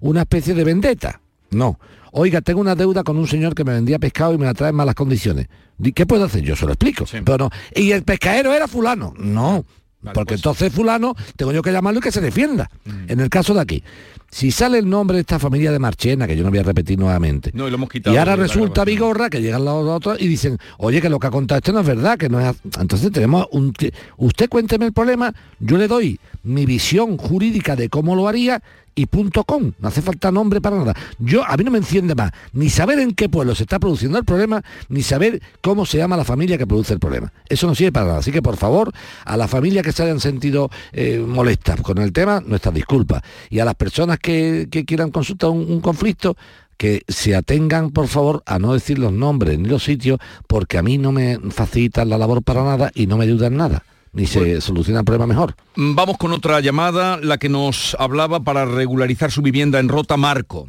[0.00, 1.20] una especie de vendetta.
[1.50, 1.78] No.
[2.16, 4.70] Oiga, tengo una deuda con un señor que me vendía pescado y me la trae
[4.70, 5.48] en malas condiciones.
[5.76, 6.42] Di- ¿Qué puedo hacer?
[6.42, 7.04] Yo se lo explico.
[7.24, 7.50] Pero no.
[7.74, 9.12] Y el pescadero era fulano.
[9.18, 9.64] No.
[10.12, 12.70] porque entonces fulano tengo yo que llamarlo y que se defienda.
[13.08, 13.82] En el caso de aquí.
[14.30, 16.98] Si sale el nombre de esta familia de Marchena, que yo no voy a repetir
[16.98, 18.14] nuevamente, No, y lo hemos quitado.
[18.14, 18.84] y ahora resulta.
[18.84, 21.80] Vigorra que llegan los otros y dicen, oye, que lo que ha contado este no
[21.80, 22.46] es verdad, que no es...
[22.46, 22.80] a-".
[22.80, 23.72] Entonces tenemos un...
[24.16, 28.60] Usted cuénteme el problema, yo le doy mi visión jurídica de cómo lo haría
[28.94, 29.72] y punto com.
[29.78, 30.94] No hace falta nombre para nada.
[31.18, 34.18] Yo, a mí no me enciende más ni saber en qué pueblo se está produciendo
[34.18, 37.32] el problema, ni saber cómo se llama la familia que produce el problema.
[37.48, 38.18] Eso no sirve para nada.
[38.18, 38.92] Así que, por favor,
[39.24, 43.22] a las familias que se hayan sentido eh, molestas con el tema, nuestras disculpas.
[43.50, 46.36] Y a las personas que, quieran consultar un, un conflicto,
[46.76, 50.82] que se atengan, por favor, a no decir los nombres ni los sitios, porque a
[50.82, 54.60] mí no me facilitan la labor para nada y no me ayudan nada, ni se
[54.60, 55.54] soluciona el problema mejor.
[55.76, 60.16] Mm, Vamos con otra llamada, la que nos hablaba para regularizar su vivienda en Rota
[60.16, 60.68] Marco.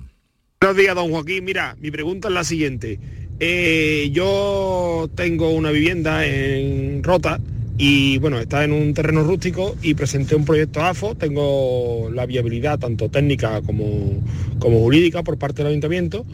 [0.59, 1.45] Buenos días, don Joaquín.
[1.45, 2.99] Mira, mi pregunta es la siguiente.
[3.39, 7.39] Eh, yo tengo una vivienda en Rota
[7.77, 11.15] y bueno, está en un terreno rústico y presenté un proyecto AFO.
[11.15, 14.23] Tengo la viabilidad tanto técnica como,
[14.59, 16.25] como jurídica por parte del ayuntamiento.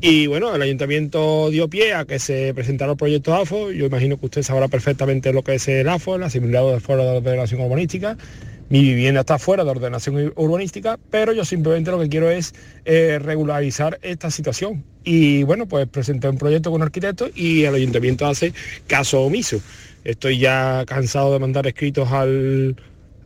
[0.00, 3.72] Y bueno, el ayuntamiento dio pie a que se presentara el proyecto AFO.
[3.72, 7.02] Yo imagino que usted sabrá perfectamente lo que es el AFO, el asimilado de fuera
[7.02, 8.16] de ordenación urbanística.
[8.68, 13.18] Mi vivienda está fuera de ordenación urbanística, pero yo simplemente lo que quiero es eh,
[13.20, 14.84] regularizar esta situación.
[15.02, 18.52] Y bueno, pues presenté un proyecto con un arquitecto y el ayuntamiento hace
[18.86, 19.60] caso omiso.
[20.04, 22.76] Estoy ya cansado de mandar escritos al,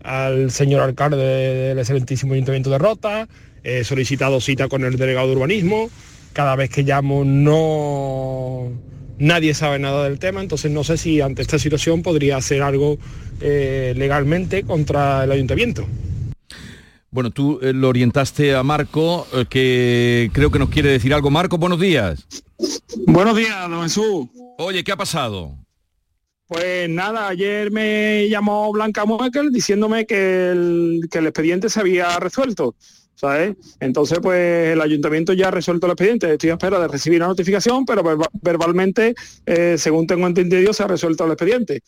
[0.05, 3.29] al señor alcalde del excelentísimo ayuntamiento de Rota,
[3.65, 5.91] he solicitado cita con el delegado de urbanismo,
[6.33, 8.71] cada vez que llamo no
[9.19, 12.99] nadie sabe nada del tema, entonces no sé si ante esta situación podría hacer algo
[13.41, 15.87] eh, legalmente contra el ayuntamiento.
[17.11, 21.31] Bueno, tú eh, lo orientaste a Marco, eh, que creo que nos quiere decir algo.
[21.31, 22.27] Marco, buenos días.
[23.07, 24.27] Buenos días, don Jesús.
[24.59, 25.55] Oye, ¿qué ha pasado?
[26.47, 32.19] Pues nada, ayer me llamó Blanca Muekel diciéndome que el, que el expediente se había
[32.19, 32.75] resuelto,
[33.23, 33.55] ¿sabes?
[33.79, 36.33] Entonces, pues el ayuntamiento ya ha resuelto el expediente.
[36.33, 39.15] Estoy a espera de recibir la notificación, pero verba- verbalmente,
[39.47, 41.83] eh, según tengo entendido, se ha resuelto el expediente.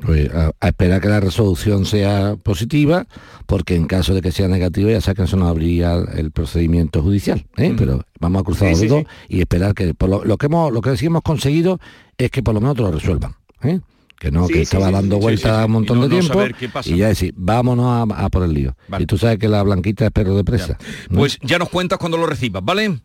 [0.00, 3.06] Pues a, a esperar que la resolución sea positiva,
[3.46, 7.44] porque en caso de que sea negativa ya saben que no habría el procedimiento judicial.
[7.58, 7.74] ¿eh?
[7.76, 10.46] Pero vamos a cruzar Sí, los sí, dedos y esperar que por lo, lo que
[10.46, 11.78] hemos lo que sí hemos conseguido
[12.16, 13.34] es que por lo menos te lo resuelvan.
[13.62, 13.78] ¿eh?
[14.22, 16.54] Que no, Sí, que sí, estaba sí, dando vueltas un montón no- de tiempo saber
[16.54, 16.88] qué pasa.
[16.88, 18.76] y ya decir, vámonos a, a por el lío.
[19.00, 20.78] Y tú sabes que la blanquita es perro de presa.
[21.10, 21.18] ¿no?
[21.18, 23.00] Pues ya nos cuentas cuando lo recibas, ¿vale?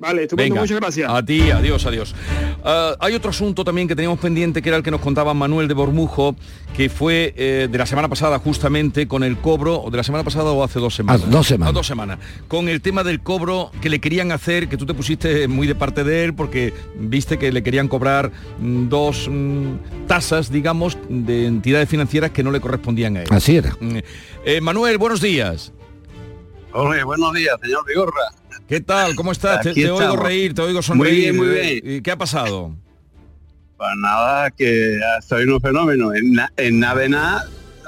[0.00, 1.12] Vale, estupendo, Venga, muchas gracias.
[1.12, 2.14] A ti, adiós, adiós.
[2.64, 5.68] Ah, hay otro asunto también que teníamos pendiente, que era el que nos contaba Manuel
[5.68, 6.36] de Bormujo,
[6.74, 10.24] que fue eh, de la semana pasada justamente con el cobro, o de la semana
[10.24, 11.30] pasada o hace dos semanas.
[11.30, 11.74] Dos semanas.
[11.74, 12.18] Dos semanas.
[12.48, 15.74] Con el tema del cobro que le querían hacer, que tú te pusiste muy de
[15.74, 21.44] parte de él, porque viste que le querían cobrar mm, dos mm, tasas, digamos, de
[21.44, 23.28] entidades financieras que no le correspondían a él.
[23.30, 23.76] Así era.
[23.78, 23.98] Mm,
[24.46, 25.74] eh, Manuel, buenos días.
[26.72, 28.39] Hola, buenos días, señor Vigorra.
[28.70, 29.16] ¿Qué tal?
[29.16, 29.62] ¿Cómo estás?
[29.62, 31.18] Te, oigo reír, te oigo Muy sonreír.
[31.32, 32.72] bien, muy Eh, ¿Y ¿Qué ha pasado?
[33.76, 34.96] Pues nada, que
[35.28, 36.14] soy un fenómeno.
[36.14, 37.42] En, en Navena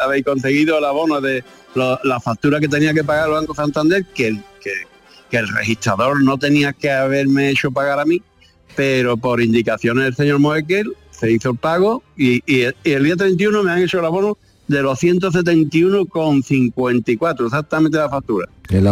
[0.05, 1.45] habéis conseguido el abono de
[1.77, 4.73] lo- la factura que tenía que pagar el Banco Santander, que, el- que,
[5.31, 8.21] que el registrador no tenía que haberme hecho pagar a mí,
[8.75, 13.05] pero por indicaciones del señor Moekel se hizo el pago y, y el, y el
[13.05, 14.37] día 31 me han hecho el abono
[14.73, 18.49] de los 171,54, exactamente la factura.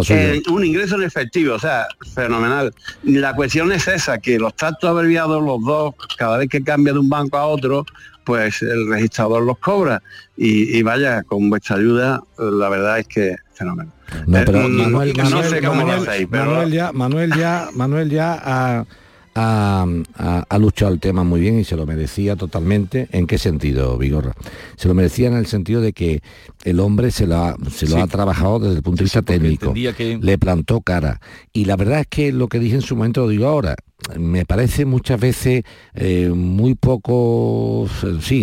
[0.09, 2.73] Eh, un ingreso en efectivo, o sea, fenomenal.
[3.05, 6.99] La cuestión es esa, que los tractos abreviados, los dos, cada vez que cambia de
[6.99, 7.87] un banco a otro,
[8.25, 10.03] pues el registrador los cobra.
[10.37, 13.93] Y, y vaya, con vuestra ayuda, la verdad es que fenómeno.
[14.27, 17.33] No, pero Eh, Manuel, no Manuel, sé cómo lo Manuel- hacéis, pero- Manuel ya, Manuel
[17.37, 18.85] ya, Manuel ya ha,
[19.35, 23.09] ha- ha- ha luchado el tema muy bien y se lo merecía totalmente.
[23.13, 24.35] ¿En qué sentido, Vigorra?
[24.77, 26.23] Se lo merecía en el sentido de que
[26.65, 28.01] el hombre se lo ha, se lo Sí.
[28.03, 29.73] ha trabajado desde el punto de vista técnico.
[29.97, 31.21] que- Le plantó cara.
[31.53, 33.77] Y la verdad es que lo que dije en su momento lo digo ahora.
[34.19, 35.63] Me parece muchas veces
[35.95, 37.89] eh, muy poco,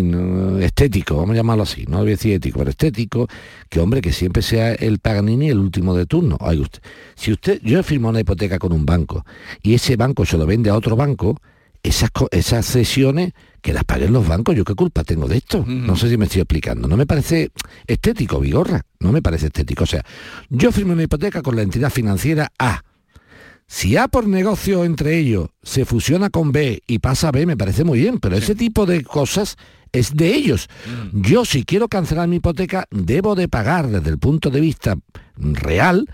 [0.03, 3.27] no, estético, vamos a llamarlo así, no voy a decir ético, pero estético,
[3.69, 6.37] que hombre, que siempre sea el Paganini el último de turno.
[6.39, 6.81] Ay, usted,
[7.15, 9.25] si usted, yo he firmado una hipoteca con un banco
[9.61, 11.39] y ese banco se lo vende a otro banco,
[11.83, 15.65] esas, esas sesiones que las paguen los bancos, ¿yo qué culpa tengo de esto?
[15.65, 16.87] No sé si me estoy explicando.
[16.87, 17.51] No me parece
[17.85, 19.83] estético, Vigorra, no me parece estético.
[19.83, 20.03] O sea,
[20.49, 22.83] yo firmé una hipoteca con la entidad financiera A.
[23.69, 27.57] Si A por negocio entre ellos se fusiona con B y pasa a B, me
[27.57, 29.57] parece muy bien, pero ese tipo de cosas
[29.91, 30.69] es de ellos.
[31.11, 34.95] Yo si quiero cancelar mi hipoteca, debo de pagar desde el punto de vista
[35.35, 36.07] real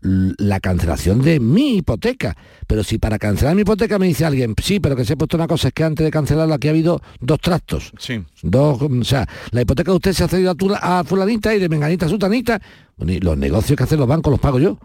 [0.00, 2.36] la cancelación de mi hipoteca.
[2.66, 5.36] Pero si para cancelar mi hipoteca me dice alguien, sí, pero que se ha puesto
[5.38, 7.90] una cosa, es que antes de cancelarla aquí ha habido dos trastos.
[7.98, 8.22] Sí.
[8.42, 11.58] Dos, o sea, la hipoteca de usted se ha cedido a, tu- a fulanita y
[11.58, 12.60] de menganita a sutanita.
[12.98, 14.78] Bueno, y los negocios que hacen los bancos los pago yo.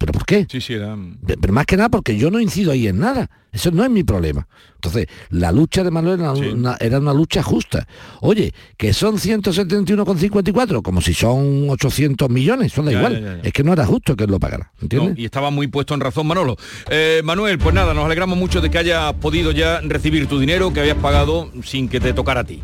[0.00, 0.46] ¿Pero por qué?
[0.50, 0.96] Sí, sí, era...
[1.26, 3.28] Pe- Pero más que nada porque yo no incido ahí en nada.
[3.52, 4.48] Eso no es mi problema.
[4.76, 7.86] Entonces, la lucha de Manuel era, una, era una lucha justa.
[8.22, 13.14] Oye, que son 171,54, como si son 800 millones, eso da Ya, igual.
[13.14, 13.42] ya, ya, ya.
[13.42, 14.72] Es que no era justo que él lo pagara.
[14.80, 15.14] ¿Entiendes?
[15.16, 16.56] No, y estaba muy puesto en razón Manolo.
[16.88, 20.72] Eh, Manuel, pues nada, nos alegramos mucho de que hayas podido ya recibir tu dinero
[20.72, 22.60] que habías pagado sin que te tocara a ti.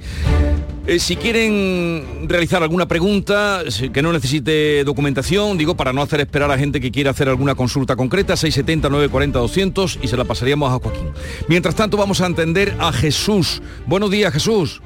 [0.88, 6.48] Eh, si quieren realizar alguna pregunta que no necesite documentación, digo, para no hacer esperar
[6.52, 10.72] a gente que quiera hacer alguna consulta concreta, 670 940 200 y se la pasaríamos
[10.72, 11.10] a Joaquín.
[11.48, 13.60] Mientras tanto, vamos a entender a Jesús.
[13.86, 14.80] Buenos días, Jesús.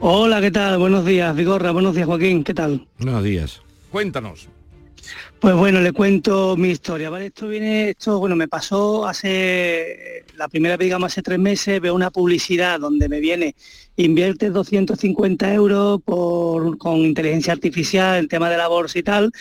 [0.00, 0.78] Hola, ¿qué tal?
[0.78, 1.70] Buenos días, Vigorra.
[1.70, 2.42] Buenos días, Joaquín.
[2.42, 2.86] ¿Qué tal?
[2.98, 3.60] Buenos días.
[3.90, 4.48] Cuéntanos.
[5.44, 7.26] Pues bueno, le cuento mi historia, ¿vale?
[7.26, 11.94] Esto viene, esto, bueno, me pasó hace, la primera vez, digamos, hace tres meses, veo
[11.94, 13.54] una publicidad donde me viene,
[13.94, 19.32] invierte 250 euros por, con inteligencia artificial, el tema de la bolsa y tal,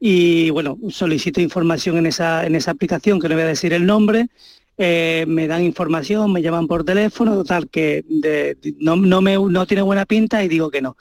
[0.00, 3.86] y bueno, solicito información en esa, en esa aplicación, que no voy a decir el
[3.86, 4.30] nombre,
[4.78, 8.04] eh, me dan información, me llaman por teléfono, total, que
[8.80, 10.96] no, no, me, no tiene buena pinta y digo que no.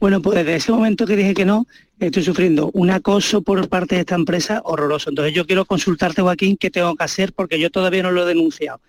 [0.00, 1.66] Bueno, pues desde ese momento que dije que no,
[1.98, 5.10] estoy sufriendo un acoso por parte de esta empresa horroroso.
[5.10, 8.26] Entonces yo quiero consultarte, Joaquín, qué tengo que hacer porque yo todavía no lo he
[8.26, 8.80] denunciado.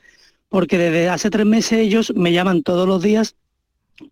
[0.50, 3.36] Porque desde hace tres meses ellos me llaman todos los días,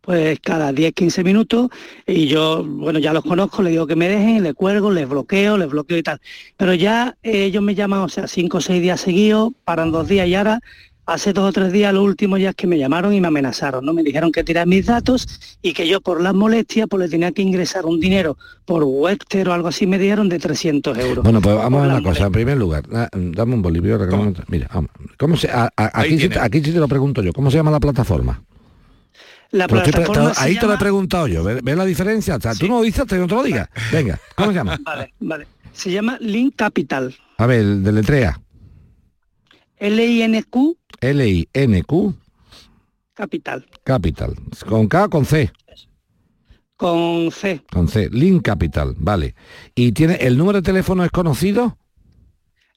[0.01, 1.69] pues cada 10, 15 minutos,
[2.07, 5.57] y yo, bueno, ya los conozco, les digo que me dejen, les cuelgo, les bloqueo,
[5.57, 6.21] les bloqueo y tal.
[6.57, 10.07] Pero ya eh, ellos me llaman, o sea, cinco o seis días seguidos, paran dos
[10.07, 10.61] días y ahora
[11.05, 13.85] hace dos o tres días, los últimos ya es que me llamaron y me amenazaron,
[13.85, 13.93] ¿no?
[13.93, 15.27] Me dijeron que tirar mis datos
[15.61, 19.49] y que yo por las molestias pues le tenía que ingresar un dinero por Webster
[19.49, 21.23] o algo así me dieron de 300 euros.
[21.23, 22.25] Bueno, pues vamos a una cosa.
[22.27, 23.99] En primer lugar, da- dame un bolivio.
[24.47, 24.91] Mira, vamos.
[25.17, 26.35] ¿cómo se, a- a- aquí, sí, tiene.
[26.39, 27.33] aquí sí te lo pregunto yo.
[27.33, 28.41] ¿Cómo se llama la plataforma?
[29.51, 31.43] La plataforma te- ahí te lo he preguntado yo.
[31.43, 32.37] ¿Ves, ves la diferencia?
[32.37, 33.69] O sea, Tú no lo dices hasta que no te lo digas.
[33.91, 34.79] Venga, ¿cómo se llama?
[34.83, 35.47] Vale, vale.
[35.73, 37.13] Se llama Link Capital.
[37.37, 38.39] A ver, deletrea.
[39.83, 42.15] L-I-N-Q L-I-N-Q
[43.13, 43.65] Capital.
[43.83, 44.33] Capital.
[44.67, 45.51] ¿Con K con C?
[46.77, 47.61] Con C.
[47.71, 48.09] Con C.
[48.11, 49.35] Link Capital, vale.
[49.75, 51.77] ¿Y tiene el número de teléfono es conocido?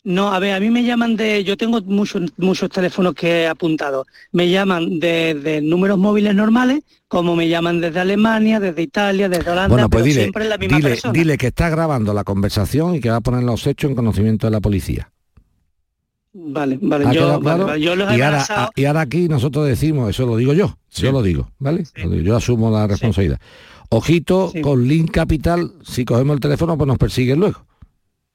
[0.04, 3.46] No, a ver, a mí me llaman de, yo tengo muchos muchos teléfonos que he
[3.48, 4.06] apuntado.
[4.32, 9.50] Me llaman de, de números móviles normales, como me llaman desde Alemania, desde Italia, desde
[9.50, 11.12] Holanda, Bueno, pues pero dile, siempre es la misma dile, persona.
[11.12, 14.46] dile que está grabando la conversación y que va a poner los hechos en conocimiento
[14.46, 15.10] de la policía.
[16.38, 17.66] Vale, vale, ¿Ha yo, quedado vale, claro?
[17.66, 20.76] vale, yo los he y, ahora, y ahora aquí nosotros decimos, eso lo digo yo,
[20.90, 21.84] yo lo digo, ¿vale?
[22.22, 23.40] Yo asumo la responsabilidad.
[23.88, 27.64] Ojito con Link Capital, si cogemos el teléfono, pues nos persiguen luego.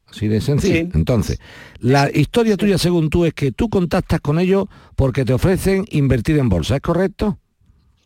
[0.08, 0.86] Así de sencillo.
[0.86, 0.90] Sí.
[0.96, 1.40] Entonces,
[1.80, 6.40] la historia tuya, según tú, es que tú contactas con ellos porque te ofrecen invertir
[6.40, 7.38] en bolsa, ¿es correcto?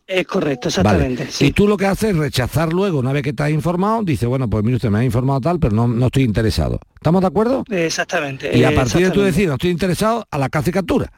[0.07, 0.89] Es correcto, Vale.
[0.89, 1.31] exactamente.
[1.31, 1.47] sí.
[1.47, 4.47] Y tú lo que haces es rechazar luego, una vez que estás informado, dice, bueno,
[4.47, 6.79] pues mire usted, me ha informado tal, pero no, no estoy interesado.
[6.93, 7.63] ¿Estamos de acuerdo?
[7.69, 8.55] Exactamente.
[8.55, 11.11] Y a partir de tú decir, no estoy interesado, a la cárcel captura.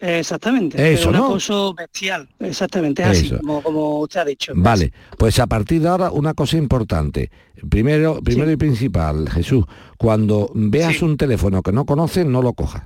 [0.00, 0.76] Exactamente.
[0.92, 1.26] Eso, es un ¿no?
[1.26, 2.28] acoso bestial.
[2.38, 4.52] Exactamente, es así, como usted ha dicho.
[4.56, 7.30] Vale, pues a partir de ahora una cosa importante.
[7.68, 9.64] Primero, primero y principal, Jesús,
[9.98, 12.84] cuando veas un teléfono que no conoces, no lo cojas.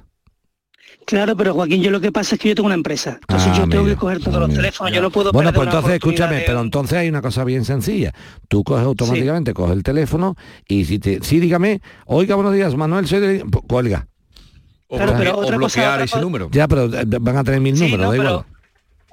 [1.07, 3.19] Claro, pero Joaquín, yo lo que pasa es que yo tengo una empresa.
[3.21, 4.61] Entonces Ah, yo tengo amigo, que coger todos los amigo.
[4.61, 7.64] teléfonos, yo no puedo Bueno, pues entonces escúchame, de- pero entonces hay una cosa bien
[7.64, 8.12] sencilla.
[8.49, 10.35] Tú coges automáticamente, coges el teléfono
[10.67, 13.45] y si te, sí, dígame, oiga, buenos días, Manuel, soy de...
[13.69, 14.07] cuelga.
[14.88, 16.49] O, Claro, bloque- pero o otra cosa- bloquear otra ese cosa- número.
[16.53, 18.45] Ya, pero eh, van a tener mil Sí, números, no, da igual.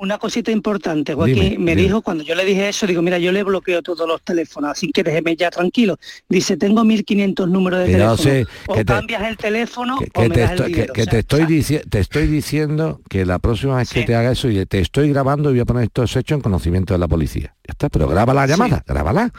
[0.01, 1.83] Una cosita importante, Joaquín, Dime, me dime.
[1.83, 4.91] dijo cuando yo le dije eso, digo, mira, yo le bloqueo todos los teléfonos, así
[4.91, 5.95] que déjeme ya tranquilo.
[6.27, 8.17] Dice, tengo 1500 números de teléfono.
[8.17, 10.93] sé o que te- cambias el teléfono o que me te, das estoy, el dinero.
[10.93, 14.15] que O sea, te estoy dici- te estoy diciendo que la próxima vez que te
[14.15, 16.97] haga eso, y te estoy grabando y voy a poner estos hechos en conocimiento de
[16.99, 17.53] la policía.
[17.67, 19.31] Ya está, pero graba la llamada, grábala.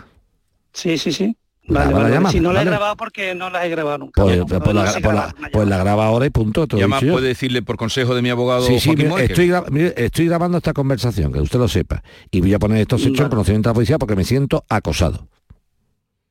[0.73, 1.37] Sí, sí, sí.
[1.69, 4.23] Vale, vale, si no la he grabado porque no la he grabado nunca.
[4.23, 6.65] Pues, No, pues, no pues la, pues la- pues la graba ahora y punto.
[6.71, 9.95] he además puede decirle por consejo de mi abogado Sí, sí, mire, estoy, gra- mire,
[9.97, 12.03] estoy grabando esta conversación, que usted lo sepa.
[12.31, 15.29] Y voy a poner estos hechos en conocimiento de la policía porque me siento acosado.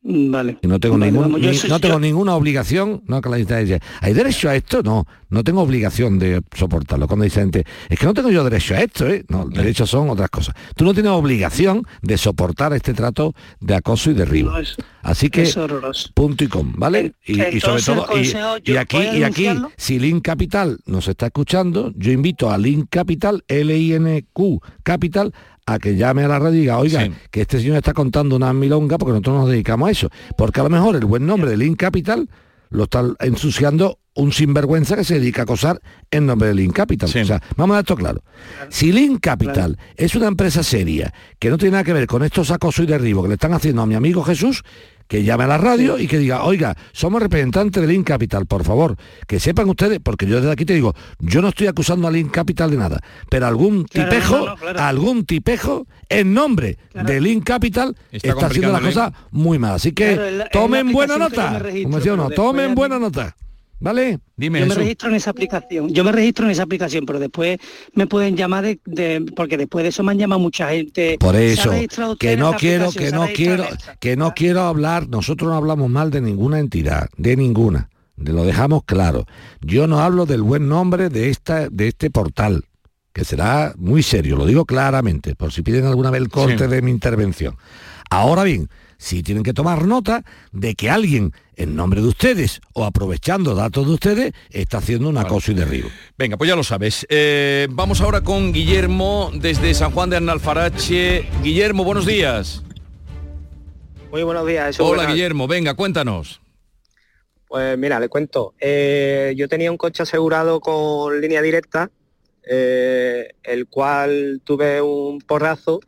[0.03, 0.57] Vale.
[0.63, 3.21] Y no tengo, Vale, ningún- vamos, yo ni- soy- no tengo yo- ninguna obligación, no
[3.21, 4.81] que la dice, ¿hay derecho a esto?
[4.81, 7.05] No, no tengo obligación de soportarlo.
[7.07, 9.23] Cuando dice gente, es que no tengo yo derecho a esto, ¿eh?
[9.29, 10.55] No, derechos son otras cosas.
[10.75, 14.49] Tú no tienes obligación de soportar este trato de acoso y derribo.
[14.49, 15.47] No, es- Así que,
[16.15, 17.13] punto y com, ¿vale?
[17.25, 19.47] Y, y sobre todo, y, consejo, y aquí, y aquí,
[19.77, 25.33] si Link Capital nos está escuchando, yo invito a Link Capital, L-I-N-Q Capital,
[25.73, 27.11] a que llame a la red y diga, oiga, Sí.
[27.31, 30.09] que este señor está contando una milonga porque nosotros nos dedicamos a eso.
[30.37, 32.29] Porque a lo mejor el buen nombre de Link Capital
[32.69, 37.09] lo está ensuciando un sinvergüenza que se dedica a acosar en nombre de Link Capital.
[37.09, 38.21] O sea, vamos a dar esto claro.
[38.69, 42.51] Si Link Capital es una empresa seria que no tiene nada que ver con estos
[42.51, 44.63] acosos y derribos que le están haciendo a mi amigo Jesús,
[45.11, 48.63] que llame a la radio y que diga, oiga, somos representantes de Link Capital, por
[48.63, 48.95] favor,
[49.27, 52.31] que sepan ustedes, porque yo desde aquí te digo, yo no estoy acusando a Link
[52.31, 54.79] Capital de nada, pero algún Claro, tipejo, no, no, claro.
[54.79, 59.73] algún tipejo en nombre de Link Capital Está está, haciendo las cosas muy mal.
[59.75, 63.35] Así que Claro, la- tomen buena nota, registro, como decía uno, tomen buena mí- nota.
[63.81, 64.19] ¿Vale?
[64.37, 65.89] Dime, yo me registro en esa aplicación.
[65.89, 67.57] Yo me registro en esa aplicación, pero después
[67.93, 71.17] me pueden llamar de, de- porque después de eso me han llamado mucha gente.
[71.19, 73.65] Por ¿Se ha eso, que no quiero, que ¿Se ha no quiero,
[73.99, 78.43] que no quiero hablar, nosotros no hablamos mal de ninguna entidad, de ninguna, de lo
[78.45, 79.25] dejamos claro.
[79.61, 82.65] Yo no hablo del buen nombre de esta, de este portal,
[83.13, 86.67] que será muy serio, lo digo claramente, por si piden alguna vez el corte Sí.
[86.69, 87.57] de mi intervención.
[88.11, 88.69] Ahora bien,
[89.01, 93.87] si tienen que tomar nota de que alguien, en nombre de ustedes o aprovechando datos
[93.87, 95.89] de ustedes, está haciendo un acoso y derribo.
[96.19, 97.07] Venga, pues ya lo sabes.
[97.09, 101.27] Eh, vamos ahora con Guillermo desde San Juan de Analfarache.
[101.41, 102.61] Guillermo, buenos días.
[104.11, 104.79] Muy buenos días.
[104.79, 105.13] Hola buenas.
[105.15, 106.39] Guillermo, venga, cuéntanos.
[107.47, 108.53] Pues mira, le cuento.
[108.59, 111.89] Eh, yo tenía un coche asegurado con línea directa,
[112.43, 115.79] eh, el cual tuve un porrazo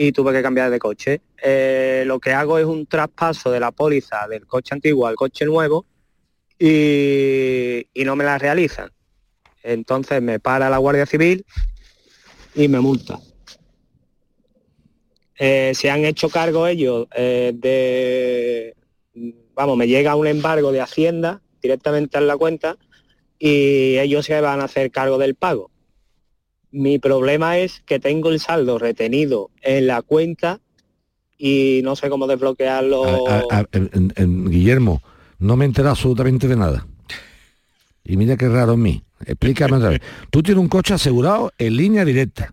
[0.00, 1.22] y tuve que cambiar de coche.
[1.42, 5.44] Eh, lo que hago es un traspaso de la póliza del coche antiguo al coche
[5.44, 5.86] nuevo
[6.56, 8.92] y, no me la realizan.
[9.60, 11.44] Entonces me para la Guardia Civil
[12.54, 13.18] y me multa.
[15.36, 18.76] Eh, se han hecho cargo ellos eh, de,
[19.52, 22.76] vamos, me llega un embargo de Hacienda directamente en la cuenta
[23.36, 25.72] y ellos se van a hacer cargo del pago.
[26.70, 30.60] Mi problema es que tengo el saldo retenido en la cuenta
[31.38, 33.04] y no sé cómo desbloquearlo.
[33.28, 35.00] A- a- a- en- en- en- Guillermo,
[35.38, 36.86] no me he enterado absolutamente de nada.
[38.04, 39.02] Y mira qué raro en mí.
[39.24, 40.00] Explícame otra vez.
[40.30, 42.52] Tú tienes un coche asegurado en línea directa.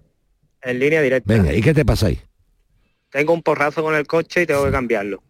[0.61, 1.31] En línea directa.
[1.33, 2.19] Venga, ¿y qué te pasa ahí?
[3.11, 5.21] Tengo un porrazo con el coche y tengo que cambiarlo.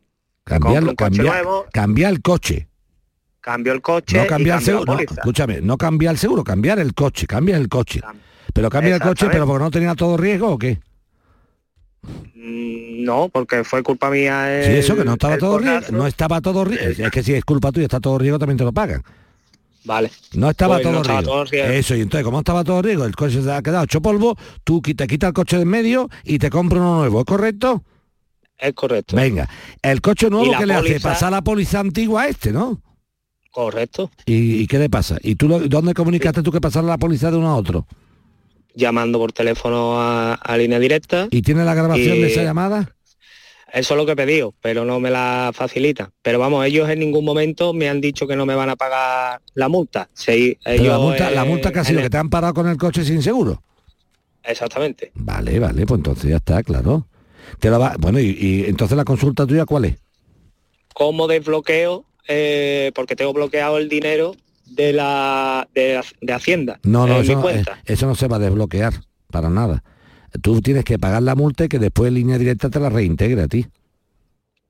[0.44, 1.66] Cambiarlo, cambiar, nuevo.
[1.72, 2.68] cambiar el coche.
[3.42, 4.94] Cambio el coche No cambiar el seguro.
[4.94, 8.02] No, escúchame, no cambiar el seguro, cambiar el coche, cambia el coche.
[8.54, 10.80] Pero cambia el coche, pero porque no tenía todo riesgo o qué?
[12.36, 14.64] Mm, No, porque fue culpa mía.
[14.66, 17.06] El- eso que no estaba todo riesgo, no estaba todo riesgo.
[17.06, 19.04] Es que si es culpa tuya, está todo riesgo, también te lo pagan.
[19.84, 20.10] Vale.
[20.34, 21.44] No estaba Pues todo no estaba todo.
[21.44, 24.82] Eso, y entonces como estaba todo riesgo, el coche se ha quedado hecho polvo, tú
[24.82, 27.84] te quitas el coche de en medio y te compras uno nuevo, ¿es correcto?
[28.58, 29.16] Es correcto.
[29.16, 29.48] Venga,
[29.84, 32.82] el coche nuevo que le hace pasar la póliza antigua a este, ¿no?
[33.52, 34.10] Correcto.
[34.26, 35.18] ¿Y, y qué le pasa?
[35.22, 37.86] ¿Y tú lo- dónde comunicaste tú que pasara la póliza de uno a otro?
[38.76, 41.28] Llamando por teléfono a, a línea directa.
[41.32, 42.92] ¿Y tiene la grabación Y- de esa llamada?
[43.74, 46.12] Eso es lo que he pedido, pero no me la facilita.
[46.22, 49.42] Pero vamos, ellos en ningún momento me han dicho que no me van a pagar
[49.54, 50.08] la multa.
[50.14, 52.70] Sí, la multa, la eh, multa que ha sido en que te han parado con
[52.70, 53.62] el coche sin seguro.
[54.44, 55.12] Exactamente.
[55.16, 57.08] Vale, vale, pues entonces ya está, claro.
[57.60, 59.96] Te lo va, bueno, y, y entonces la consulta tuya cuál es?
[60.94, 62.06] ¿Cómo desbloqueo?
[62.28, 64.36] Eh, porque tengo bloqueado el dinero
[64.66, 67.74] de la de, de Hacienda No, no, en eso mi no, cuenta.
[67.86, 68.94] eh, eso no se va a desbloquear
[69.32, 69.84] para nada.
[70.42, 73.42] Tú tienes que pagar la multa y que después en línea directa te la reintegre
[73.44, 73.66] a ti.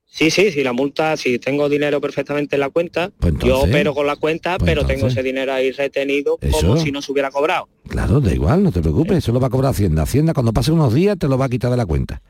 [0.08, 3.94] Sí, sí, sí, la multa, si tengo dinero perfectamente en la cuenta, Pues yo opero
[3.94, 7.32] con la cuenta, pues pero tengo ese dinero ahí retenido como si no se hubiera
[7.32, 7.68] cobrado.
[7.90, 10.04] Claro, da igual, no te preocupes, eso lo va a cobrar Hacienda.
[10.04, 12.22] Hacienda cuando pase unos días te lo va a quitar de la cuenta.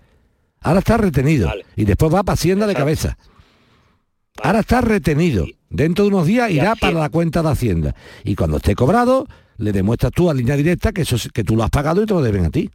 [0.61, 3.17] Ahora está retenido y después va para Hacienda de cabeza.
[4.43, 5.45] Ahora está retenido.
[5.69, 7.95] Dentro de unos días irá para la cuenta de Hacienda.
[8.23, 9.27] Y cuando esté cobrado,
[9.57, 12.05] le demuestras tú a línea directa que eso es- que tú lo has pagado y
[12.05, 12.69] te lo deben a ti.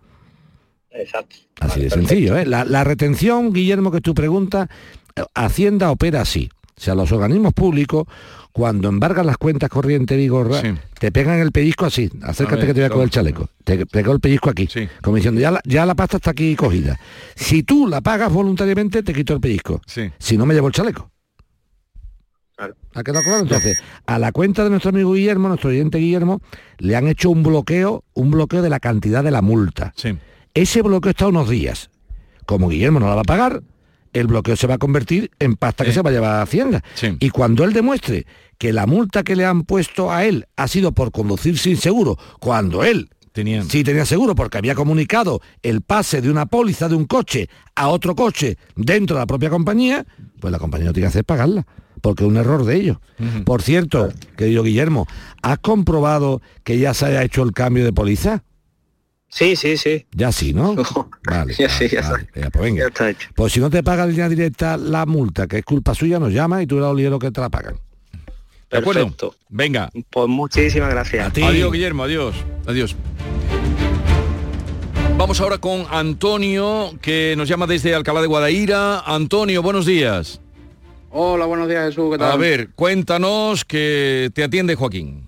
[0.91, 1.37] Exacto.
[1.61, 2.47] Así de sencillo, ¿eh?
[2.47, 4.69] La, la retención, Guillermo, que tú preguntas,
[5.17, 6.51] eh, Hacienda opera así.
[6.77, 8.07] O sea, los organismos públicos,
[8.53, 10.61] cuando embargan las cuentas corrientes Vigorra,
[10.99, 13.51] te pegan el pellizco así, acércate ver, que te voy a coger el chaleco.
[13.65, 14.67] Te pego el pellizco aquí,
[15.03, 16.99] como diciendo, ya la, ya la pasta está aquí cogida.
[17.37, 19.83] Si tú la pagas voluntariamente, te quito el pellizco.
[20.19, 21.11] Si no, me llevo el chaleco.
[22.95, 23.41] ¿Ha quedado claro?
[23.43, 26.41] Entonces, a la cuenta de nuestro amigo Guillermo, nuestro oyente Guillermo,
[26.79, 29.93] le han hecho un bloqueo, un bloqueo de la cantidad de la multa.
[30.55, 31.91] Ese bloqueo está unos días.
[32.47, 33.63] Como Guillermo no la va a pagar,
[34.13, 36.83] el bloqueo se va a convertir en pasta que se va a llevar a Hacienda.
[37.21, 38.27] Y cuando él demuestre
[38.59, 42.19] que la multa que le han puesto a él ha sido por conducir sin seguro,
[42.41, 43.09] cuando él
[43.69, 47.89] sí tenía seguro porque había comunicado el pase de una póliza de un coche a
[47.89, 50.05] otro coche dentro de la propia compañía,
[50.41, 51.65] pues la compañía no tiene que hacer pagarla,
[52.01, 52.99] porque es un error de ellos.
[53.45, 55.07] Por cierto, querido Guillermo,
[55.43, 58.43] ¿has comprobado que ya se haya hecho el cambio de póliza?
[59.29, 60.07] Sí, sí, sí.
[60.13, 60.75] Ya sí, ¿no?
[61.25, 62.87] Vale, Ya sí, ya vale, venga, pues venga.
[63.35, 66.33] Pues si no te paga en línea directa la multa, que es culpa suya, nos
[66.33, 67.77] llama y tú eres el que te la pagan.
[68.71, 69.03] ¿De acuerdo?
[69.03, 69.35] Perfecto.
[69.49, 69.91] Venga.
[70.11, 71.33] Pues muchísimas gracias.
[71.37, 72.35] Adiós, Guillermo, adiós.
[72.67, 72.97] Adiós.
[75.17, 79.01] Vamos ahora con Antonio, que nos llama desde Alcalá de Guadaira.
[79.01, 80.41] Antonio, buenos días.
[81.11, 82.33] Hola, buenos días Jesús, ¿qué tal?
[82.33, 85.27] A ver, cuéntanos que te atiende Joaquín.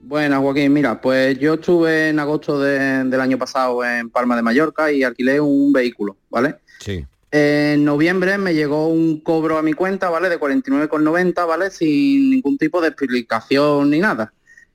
[0.00, 0.72] Buenas, Joaquín.
[0.72, 5.02] Mira, pues yo estuve en agosto de- del año pasado en Palma de Mallorca y
[5.02, 6.56] alquilé un vehículo, ¿vale?
[6.80, 7.04] Sí.
[7.30, 10.28] En noviembre me llegó un cobro a mi cuenta, ¿vale?
[10.28, 11.70] De 49,90, ¿vale?
[11.70, 14.32] Sin ningún tipo de explicación ni nada.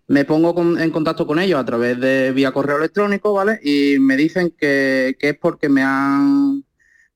[0.07, 3.59] Me pongo con- en contacto con ellos a través de vía correo electrónico, ¿vale?
[3.63, 6.63] Y me dicen que, que es porque me han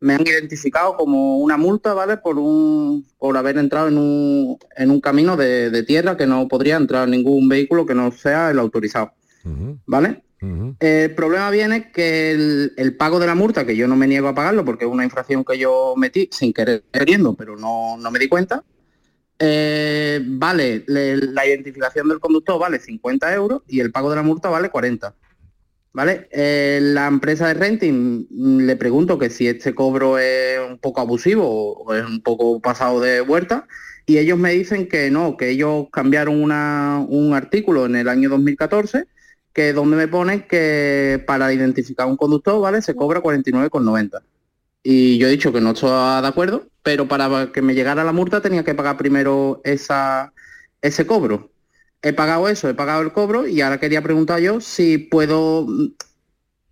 [0.04, 2.18] me han identificado como una multa, ¿vale?
[2.18, 6.48] Por un por haber entrado en un, en un camino de, de tierra que no
[6.48, 9.14] podría entrar ningún vehículo que no sea el autorizado,
[9.86, 10.24] ¿vale?
[10.80, 14.28] El problema viene que el, el pago de la multa, que yo no me niego
[14.28, 18.12] a pagarlo porque es una infracción que yo metí sin querer queriendo, pero no, no
[18.12, 18.62] me di cuenta,
[19.40, 24.22] eh, vale, le- la identificación del conductor vale 50 euros y el pago de la
[24.24, 25.16] multa vale 40.
[25.94, 26.28] ¿Vale?
[26.32, 31.02] Eh, la empresa de renting mm, le pregunto que si este cobro es un poco
[31.02, 31.46] abusivo
[31.84, 33.68] o es un poco pasado de vuelta
[34.08, 38.30] y ellos me dicen que no, que ellos cambiaron una- un artículo en el año
[38.30, 39.06] 2014
[39.54, 42.82] que donde me ponen que para identificar un conductor, ¿vale?
[42.82, 44.24] Se cobra 49,90.
[44.84, 45.92] Y yo he dicho que no estoy
[46.22, 50.34] de acuerdo, pero para que me llegara la multa tenía que pagar primero esa,
[50.82, 51.53] ese cobro.
[52.04, 55.66] He pagado eso, he pagado el cobro y ahora quería preguntar yo si puedo,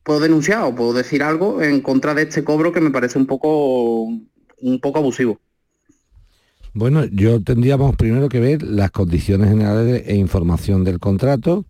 [0.04, 3.26] puedo denunciar o puedo decir algo en contra de este cobro que me parece un
[3.26, 5.40] poco, un poco abusivo.
[6.74, 11.66] Bueno, yo tendríamos primero que ver las condiciones generales e información del contrato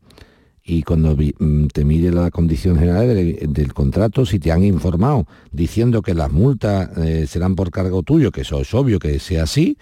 [0.64, 5.28] y cuando mm, te mire las condiciones generales del, del contrato, si te han informado
[5.52, 9.44] diciendo que las multas eh, serán por cargo tuyo, que eso es obvio que sea
[9.44, 9.78] así,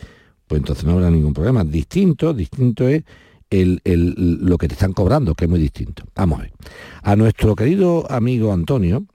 [0.48, 1.64] pues entonces no habrá ningún problema.
[1.64, 3.04] Distinto, distinto es
[3.50, 6.04] el- el- lo que te están cobrando, que es muy distinto.
[6.16, 6.54] Vamos a ver.
[7.02, 9.06] A nuestro querido amigo Antonio,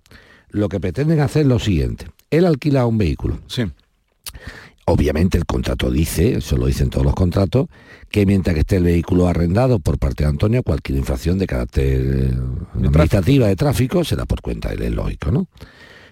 [0.51, 2.07] lo que pretenden hacer es lo siguiente.
[2.31, 3.39] Él alquila un vehículo.
[3.47, 3.63] Sí.
[4.87, 7.69] Obviamente el contrato dice, eso lo dicen todos los contratos,
[8.11, 12.31] que mientras que esté el vehículo arrendado por parte de Antonio, cualquier infracción de carácter
[12.33, 12.35] eh,
[12.75, 15.49] administrativa de tráfico será por cuenta de él, es lógico, ¿no?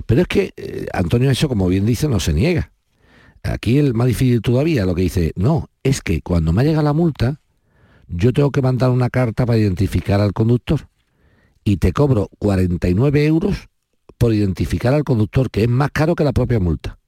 [0.06, 2.72] Pero es que eh, Antonio eso, como bien dice, no se niega.
[3.42, 6.94] Aquí el más difícil todavía, lo que dice, no, es que cuando me llega la
[6.94, 7.40] multa,
[8.12, 10.88] yo tengo que mandar una carta para identificar al conductor
[11.64, 13.68] y te cobro 49 euros
[14.18, 16.98] por identificar al conductor, que es más caro que la propia multa.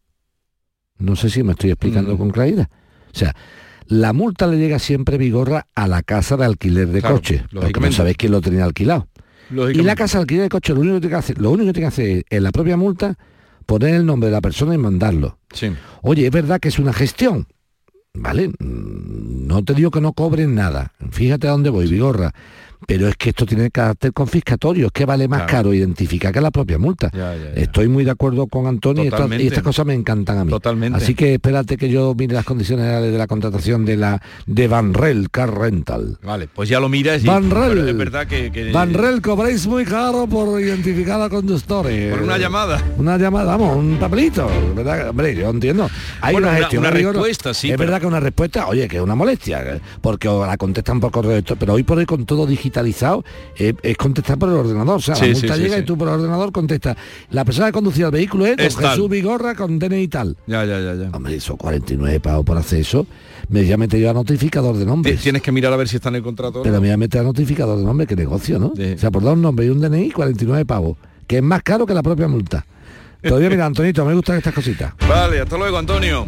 [0.99, 2.69] No sé si me estoy explicando con claridad.
[3.13, 3.35] O sea,
[3.87, 7.81] la multa le llega siempre vigorra a la casa de alquiler de Claro, coche, porque
[7.81, 9.09] no sabéis quién lo tenía alquilado.
[9.51, 11.67] Y la casa de alquiler de coche lo único que tiene que hacer, lo único
[11.67, 13.17] que tiene que hacer es, en la propia multa
[13.67, 15.39] poner el nombre de la persona y mandarlo.
[15.53, 15.71] Sí.
[16.03, 17.47] Oye, es verdad que es una gestión.
[18.15, 18.49] ¿Vale?
[18.49, 20.93] Mm, No te digo que no cobren nada.
[21.11, 22.33] Fíjate a dónde voy, Vigorra.
[22.87, 25.53] Pero es que esto tiene carácter confiscatorio, es que vale más Claro.
[25.53, 27.11] caro identificar que la propia multa.
[27.13, 27.61] Ya, ya, ya.
[27.63, 29.47] Estoy muy de acuerdo con Antonio y estas, y Totalmente.
[29.47, 30.51] estas cosas me encantan a mí.
[30.51, 30.99] Totalmente.
[30.99, 34.69] Así que espérate que yo mire las condiciones generales de la contratación de la de
[34.69, 36.19] Van Rel Car Rental.
[36.23, 37.71] Vale, pues ya lo miras y Van Rel.
[37.75, 42.13] pero es verdad que, que- Van Rel cobráis muy caro por identificar a conductores.
[42.13, 42.83] por una llamada.
[42.99, 45.09] Una llamada, vamos, un papelito, ¿verdad?
[45.11, 45.89] Hombre, yo entiendo.
[46.21, 47.13] Hay Bueno, una, una- gestión, una ¿no, Vigorra?
[47.15, 50.57] respuesta, sí, Es pero- verdad que una respuesta, oye, que es una molestia, porque la
[50.57, 52.47] contestan por correo, pero hoy por hoy con todo
[52.83, 53.25] digitalizado,
[53.57, 54.97] eh, es contestar por el ordenador.
[54.97, 55.83] O sea, Sí, la multa sí, llega sí.
[55.83, 56.97] y tú por el ordenador contestas.
[57.31, 58.77] La persona que conducía el vehículo es Es.
[58.77, 60.37] Jesús Vigorra con DNI y tal.
[60.47, 61.11] Ya, ya, ya, ya.
[61.13, 63.07] Hombre, eso 49 pavos por hacer eso.
[63.49, 65.21] Me ya mete yo a notificador de nombres.
[65.21, 66.59] Tienes que mirar a ver si está en el contrato.
[66.59, 66.63] no.
[66.63, 68.69] Pero me voy a meter a notificador de nombre, qué negocio, ¿no?
[68.69, 70.97] O sea, por dar un nombre y un DNI, 49 pavos,
[71.27, 72.67] que es más caro que la propia multa.
[73.27, 74.95] Todavía mira, Antonito, me gustan estas cositas.
[75.09, 76.27] Vale, hasta luego, Antonio.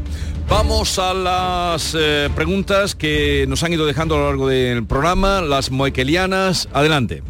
[0.48, 5.40] Vamos a las eh, preguntas que nos han ido dejando a lo largo del programa,
[5.40, 6.68] las moequelianas.
[6.72, 7.22] Adelante.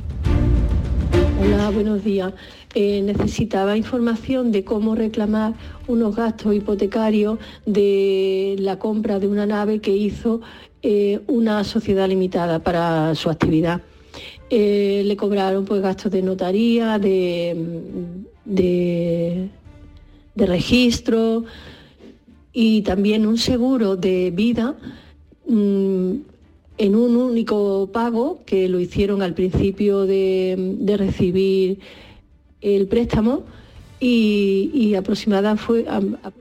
[1.41, 2.33] Hola, buenos días.
[2.75, 5.55] Eh, necesitaba información de cómo reclamar
[5.87, 10.43] unos gastos hipotecarios de la compra de una nave que hizo
[10.83, 13.81] eh, una sociedad limitada para su actividad.
[14.51, 17.57] Eh, le cobraron pues gastos de notaría, de,
[18.45, 19.49] de,
[20.37, 21.45] de registro
[22.53, 24.77] y también un seguro de vida
[25.49, 26.11] mm,
[26.79, 31.81] en un único pago que lo hicieron al principio de, de recibir
[32.61, 33.45] el préstamo
[33.99, 36.33] y, y aproximada fue a- a-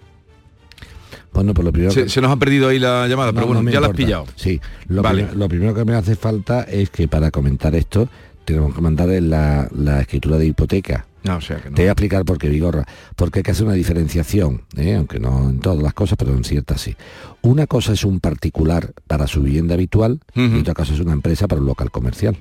[1.33, 3.47] Bueno, pues lo primero Se, que- se nos ha perdido ahí la llamada, pero No,
[3.47, 4.25] bueno, no me ya la has pillado.
[4.35, 5.23] Sí, lo, Vale.
[5.23, 8.09] primero, lo primero que me hace falta es que para comentar esto
[8.43, 11.05] tenemos que mandar la, la escritura de hipoteca.
[11.25, 11.75] No, o sea que no.
[11.75, 12.85] Te voy a explicar por qué, Vigorra.
[13.15, 14.95] Porque hay que hacer una diferenciación, ¿eh?
[14.95, 16.95] aunque no en todas las cosas, pero en ciertas sí.
[17.41, 21.47] Una cosa es un particular para su vivienda habitual y otra cosa es una empresa
[21.47, 22.37] para un local comercial.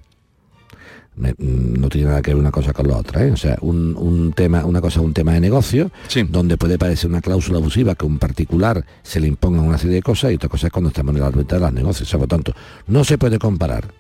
[1.16, 3.30] Me- mm, no tiene nada que ver una cosa con la otra, ¿eh?
[3.30, 5.93] O sea, un, un tema, una cosa es un tema de negocio,
[6.32, 10.03] donde puede parecer una cláusula abusiva que un particular se le imponga una serie de
[10.03, 12.09] cosas y otra cosa es cuando estamos en la órbita de los negocios.
[12.09, 12.53] O sea, por tanto,
[12.89, 13.95] no se puede comparar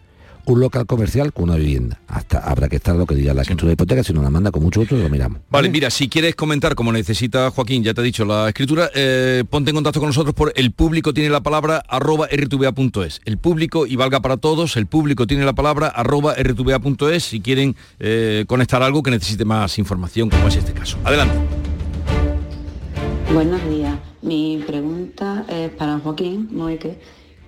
[0.46, 2.00] un local comercial con una vivienda.
[2.08, 4.50] Hasta habrá que estar lo que diga la escritura de hipoteca, si nos la manda
[4.50, 5.40] con mucho gusto lo miramos.
[5.50, 9.44] Vale, mira, si quieres comentar como necesita Joaquín, ya te he dicho la escritura, eh,
[9.48, 13.20] ponte en contacto con nosotros por el público tiene la palabra arroba rtva.es.
[13.24, 17.76] El público, y valga para todos, el público tiene la palabra arroba rtva.es si quieren
[17.98, 20.98] eh, conectar algo que necesite más información, como es este caso.
[21.04, 21.34] Adelante.
[23.32, 23.98] Buenos días.
[24.22, 26.98] Mi pregunta es para Joaquín Moeque,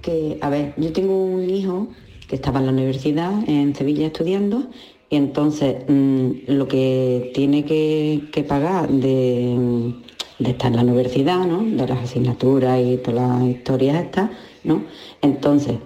[0.02, 1.88] que, a ver, yo tengo un hijo
[2.28, 4.64] que estaba en la universidad en Sevilla estudiando
[5.08, 9.92] y entonces mm, lo que tiene que, pagar de,
[10.40, 11.62] estar en la universidad, ¿no?
[11.62, 14.30] De las asignaturas y todas las historias estas,
[14.64, 14.82] ¿no?
[15.22, 15.76] Entonces,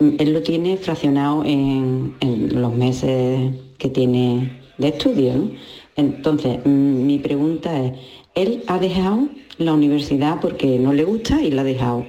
[0.00, 5.50] mm, él lo tiene fraccionado en, en los meses que tiene de estudio, ¿no?
[5.96, 7.92] Entonces, mm, mi pregunta es,
[8.34, 9.28] él ha dejado
[9.58, 12.06] la universidad porque no le gusta y la ha dejado.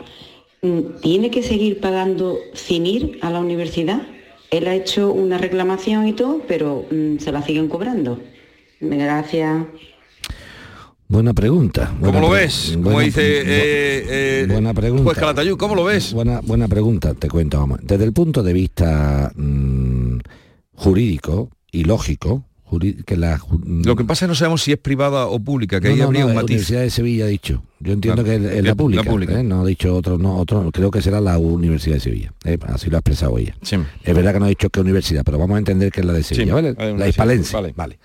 [0.61, 4.01] Mm, ¿Tiene que seguir pagando sin ir a la universidad?
[4.51, 8.19] Él ha hecho una reclamación y todo, pero mm, se la siguen cobrando.
[8.79, 9.65] Gracias.
[11.07, 11.87] Buena pregunta.
[11.99, 12.71] ¿Cómo buena lo pre- ves?
[12.73, 15.03] Como buena- dice eh, eh, buena pregunta.
[15.03, 16.13] Juez Calatayud, ¿cómo lo ves?
[16.13, 17.59] Buena, buena pregunta, te cuento.
[17.59, 17.79] Vamos.
[17.83, 20.17] Desde el punto de vista mm,
[20.73, 22.43] jurídico y lógico,
[22.79, 25.79] que la ju- Lo que pasa es que no sabemos si es privada o pública,
[25.81, 26.51] que ahí no, habría no, un la matiz.
[26.55, 27.63] Universidad de Sevilla ha dicho.
[27.79, 29.39] Yo entiendo La- que es, es la- la pública.
[29.39, 29.43] ¿eh?
[29.43, 32.33] No ha dicho otro, no, otro, creo que será la Universidad de Sevilla.
[32.43, 32.57] ¿eh?
[32.67, 33.55] Así lo ha expresado ella.
[33.61, 36.13] Es verdad que no ha dicho qué universidad, pero vamos a entender que es la
[36.13, 36.75] de Sevilla, ¿vale?
[36.77, 37.53] hay una La hispalense.
[37.53, 37.73] vale.
[37.75, 37.99] Vale.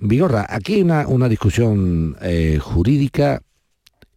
[0.00, 3.42] Vigorra, aquí hay una, una discusión eh, jurídica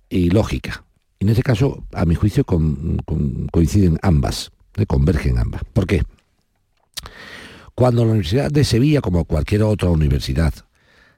[0.09, 0.83] y lógica.
[1.19, 4.51] En este caso, a mi juicio, con- con- coinciden ambas,
[4.87, 5.61] convergen ambas.
[5.73, 6.03] ¿Por qué?
[7.79, 10.53] Cuando la Universidad de Sevilla, como cualquier otra universidad,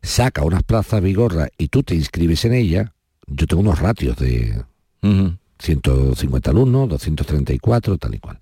[0.04, 2.94] saca unas plazas Vigorra y tú te inscribes en ella,
[3.26, 4.64] yo tengo unos ratios de
[5.58, 8.38] 150 alumnos, 234, tal y cual.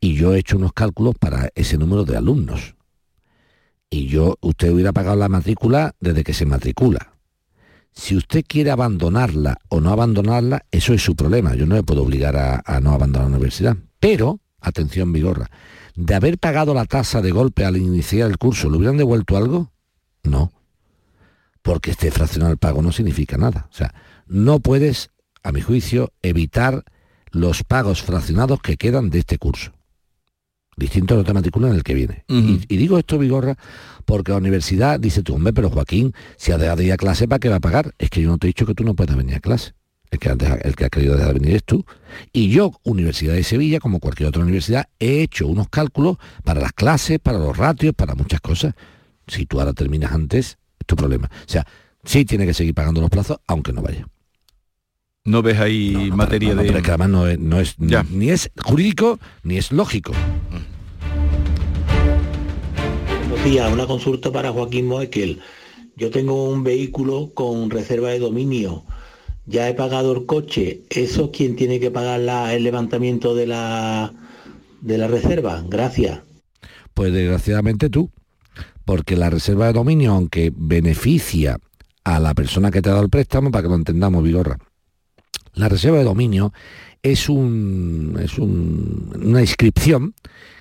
[0.00, 2.74] Y yo he hecho unos cálculos para ese número de alumnos.
[3.90, 7.12] Y yo, usted hubiera pagado la matrícula desde que se matricula.
[7.92, 11.54] Si usted quiere abandonarla o no abandonarla, eso es su problema.
[11.54, 13.76] Yo no le puedo obligar a, a no abandonar la universidad.
[14.00, 15.50] Pero, atención, Vigorra,
[15.98, 19.72] de haber pagado la tasa de golpe al iniciar el curso, ¿le hubieran devuelto algo?
[20.22, 20.52] No.
[21.60, 23.66] Porque esté fraccionado el pago no significa nada.
[23.68, 23.92] O sea,
[24.28, 25.10] no puedes,
[25.42, 26.84] a mi juicio, evitar
[27.32, 29.72] los pagos fraccionados que quedan de este curso.
[30.76, 32.24] Distinto a la otra matrícula en el que viene.
[32.28, 33.56] y, y digo esto, Vigorra,
[34.04, 37.26] porque la universidad dice tú, hombre, pero Joaquín, si ha dejado de ir a clase,
[37.26, 37.92] ¿para qué va a pagar?
[37.98, 39.72] Es que yo no te he dicho que tú no puedas venir a clase.
[40.10, 41.84] El que, ha deja- el que ha querido dejar de venir es tú.
[42.32, 46.72] Y yo, Universidad de Sevilla, como cualquier otra universidad, he hecho unos cálculos para las
[46.72, 48.74] clases, para los ratios, para muchas cosas.
[49.26, 51.28] Si tú ahora terminas antes, es tu problema.
[51.30, 51.66] O sea,
[52.04, 54.06] sí tiene que seguir pagando los plazos, aunque no vaya.
[55.24, 56.66] No ves ahí materia No, no, de...
[56.68, 60.12] pero es que además no es, no es- ni es jurídico ni es lógico.
[63.28, 65.40] Buenos días, una consulta para Joaquín Moekel.
[65.96, 68.84] Yo tengo un vehículo con reserva de dominio.
[69.48, 70.82] Ya he pagado el coche.
[70.90, 74.12] ¿Eso quién tiene que pagar la- el levantamiento de la,
[74.82, 75.64] de la reserva?
[75.68, 76.20] Gracias.
[76.94, 78.10] Pues desgraciadamente tú,
[78.84, 81.58] porque la reserva de dominio, aunque beneficia
[82.04, 84.58] a la persona que te ha dado el préstamo, para que lo entendamos, Vigorra,
[85.54, 86.52] la reserva de dominio
[87.02, 90.14] es, un, es un- una inscripción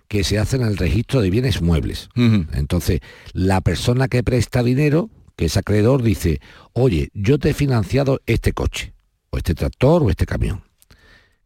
[0.07, 2.07] que se hace en el registro de bienes muebles.
[2.15, 3.01] Entonces,
[3.33, 6.41] la persona que presta dinero que ese acreedor dice,
[6.73, 8.93] oye, yo te he financiado este coche,
[9.29, 10.63] o este tractor, o este camión,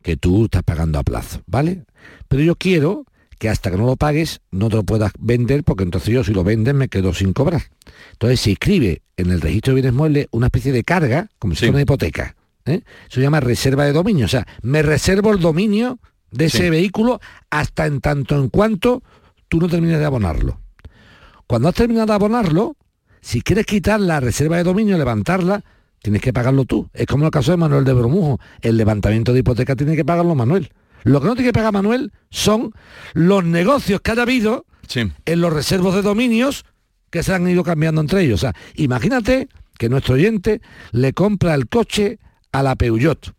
[0.02, 1.84] que tú estás pagando a plazo, ¿vale?
[2.28, 3.06] Pero yo quiero
[3.38, 6.32] que hasta que no lo pagues no te lo puedas vender porque entonces yo si
[6.34, 7.64] lo vendes me quedo sin cobrar.
[8.14, 11.60] Entonces se inscribe en el registro de bienes muebles una especie de carga, como si
[11.60, 12.36] fuera una hipoteca.
[12.66, 12.82] ¿eh?
[13.08, 14.26] Eso se llama reserva de dominio.
[14.26, 16.70] O sea, me reservo el dominio de ese Sí.
[16.70, 17.20] vehículo
[17.50, 19.04] hasta en tanto en cuanto
[19.50, 20.62] tú no termines de abonarlo.
[21.48, 22.78] Cuando has terminado de abonarlo,
[23.22, 25.64] si quieres quitar la reserva de dominio, levantarla,
[26.02, 26.90] tienes que pagarlo tú.
[26.94, 28.40] Es como el caso de Manuel de Bermujo.
[28.62, 30.72] El levantamiento de hipoteca tiene que pagarlo Manuel.
[31.04, 32.74] Lo que no tiene que pagar Manuel son
[33.14, 34.66] los negocios que haya habido
[35.26, 36.66] en los reservos de dominios
[37.10, 38.40] que se han ido cambiando entre ellos.
[38.40, 39.48] O sea, imagínate
[39.78, 40.62] que nuestro oyente
[40.92, 42.20] le compra el coche
[42.52, 43.34] a la Peugeot.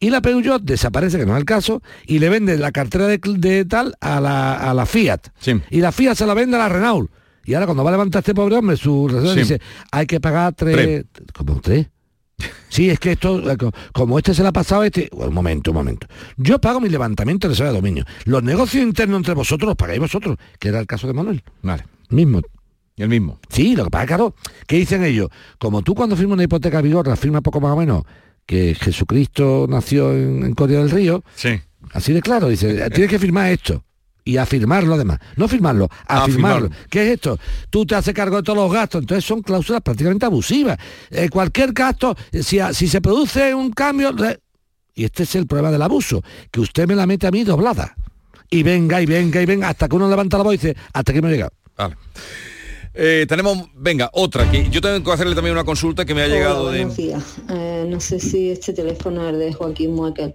[0.00, 3.18] Y la Peugeot desaparece, que no es el caso, y le vende la cartera de,
[3.18, 5.20] de tal a la, a la Fiat.
[5.70, 7.10] Y la Fiat se la vende a la Renault.
[7.48, 9.38] Y ahora cuando va a levantar este pobre hombre su Sí.
[9.40, 11.06] dice, hay que pagar tres...
[11.34, 11.86] ¿Cómo tres?
[12.68, 15.08] Sí, es que esto, eh, co- como este se la ha pasado a este...
[15.12, 16.06] Un momento, un momento.
[16.36, 18.04] Yo pago mi levantamiento de reserva de dominio.
[18.26, 21.42] Los negocios internos entre vosotros los pagáis vosotros, que era el caso de Manuel.
[21.62, 21.84] Vale.
[22.10, 22.42] Mismo.
[22.98, 23.38] El mismo.
[23.48, 24.34] Sí, lo que pasa, claro,
[24.66, 25.28] ¿qué dicen ellos?
[25.58, 28.02] Como tú cuando firmas una hipoteca vigorra, firma poco más o menos
[28.44, 31.58] que Jesucristo nació en, en Corea del Río, Sí.
[31.92, 33.84] así de claro, dice, tienes que firmar esto.
[34.28, 35.18] Y a firmarlo además.
[35.36, 36.66] No firmarlo, a, A firmarlo.
[36.68, 36.86] firmarlo.
[36.90, 37.38] ¿Qué es esto?
[37.70, 39.00] Tú te haces cargo de todos los gastos.
[39.00, 40.76] Entonces son cláusulas prácticamente abusivas.
[41.10, 44.12] Eh, cualquier gasto, eh, si, a- si se produce un cambio...
[44.12, 44.38] re-
[44.94, 47.96] Y este es el problema del abuso, que usted me la mete a mí doblada.
[48.50, 51.10] Y venga, y venga, y venga, hasta que uno levanta la voz y dice, hasta
[51.14, 51.52] que me he llegado.
[51.78, 51.96] Vale.
[52.92, 56.28] Eh, tenemos, venga, otra, que yo tengo que hacerle también una consulta que me ha
[56.28, 56.80] llegado de...
[56.80, 57.22] buenos días.
[57.48, 60.34] Eh, no sé si este teléfono es de Joaquín Muekel.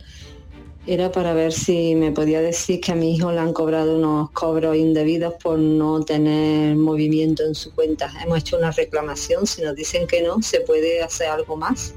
[0.86, 4.32] Era para ver si me podía decir que a mi hijo le han cobrado unos
[4.32, 8.12] cobros indebidos por no tener movimiento en su cuenta.
[8.22, 11.94] Hemos hecho una reclamación, si nos dicen que no, ¿se puede hacer algo más?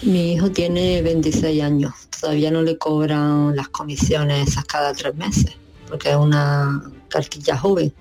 [0.00, 5.52] Mi hijo tiene 26 años, todavía no le cobran las comisiones esas cada tres meses,
[5.86, 7.92] porque es una cartilla joven.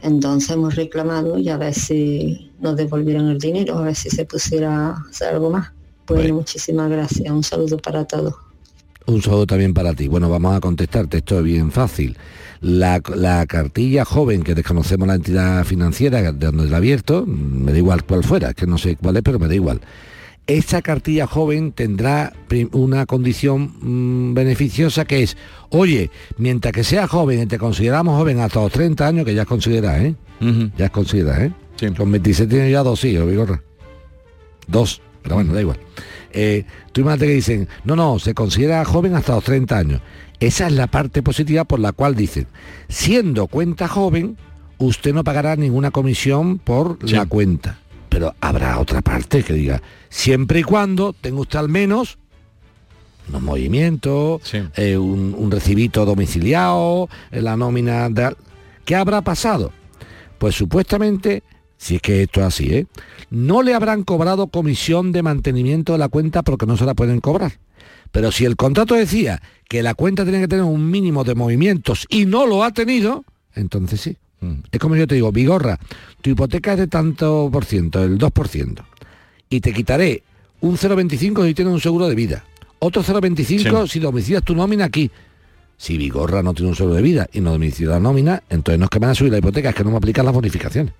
[0.00, 4.24] Entonces hemos reclamado y a ver si nos devolvieran el dinero, a ver si se
[4.24, 5.70] pusiera a hacer algo más.
[6.06, 7.30] Bueno, muchísimas gracias.
[7.30, 8.34] Un saludo para todos.
[9.10, 10.06] Un saludo también para ti.
[10.06, 12.16] Bueno, vamos a contestarte, esto es bien fácil.
[12.60, 17.78] La, la cartilla joven, que desconocemos la entidad financiera de donde la abierto, me da
[17.78, 19.80] igual cuál fuera, que no sé cuál es, pero me da igual.
[20.46, 22.32] Esa cartilla joven tendrá
[22.72, 25.36] una condición mm, beneficiosa que es,
[25.70, 29.42] oye, mientras que seas joven y te consideramos joven hasta los 30 años, que ya
[29.42, 30.14] es considerada, ¿eh?
[30.76, 31.52] Ya es considerada, ¿eh?
[31.96, 33.60] Con 27 tienes ya dos hijos, Vigorra.
[34.68, 35.78] Dos, pero bueno, da igual.
[36.32, 40.00] Eh, tú imagínate que dicen, no, no, se considera joven hasta los 30 años.
[40.38, 42.46] Esa es la parte positiva por la cual dicen,
[42.88, 44.36] siendo cuenta joven,
[44.78, 47.78] usted no pagará ninguna comisión por la cuenta.
[48.08, 52.18] Pero habrá otra parte que diga, siempre y cuando tenga usted al menos
[53.28, 54.42] unos movimientos,
[54.76, 58.34] eh, un, un recibito domiciliado, eh, la nómina de...
[58.84, 59.72] ¿Qué habrá pasado?
[60.38, 61.44] Pues supuestamente,
[61.80, 62.86] si es que esto es así, ¿eh?
[63.30, 67.20] no le habrán cobrado comisión de mantenimiento de la cuenta porque no se la pueden
[67.20, 67.52] cobrar.
[68.12, 72.06] Pero si el contrato decía que la cuenta tenía que tener un mínimo de movimientos
[72.10, 73.24] y no lo ha tenido,
[73.54, 74.16] entonces sí.
[74.70, 75.78] Es como yo te digo, Vigorra,
[76.20, 78.84] tu hipoteca es de tanto por ciento, el 2%,
[79.48, 80.22] y te quitaré
[80.60, 82.44] un 0,25 si tienes un seguro de vida,
[82.78, 85.10] otro 0,25 si domicilias tu nómina aquí.
[85.78, 88.84] Si Vigorra no tiene un seguro de vida y no domicilia la nómina, entonces no
[88.84, 90.92] es que me van a subir la hipoteca, es que no me aplican las bonificaciones.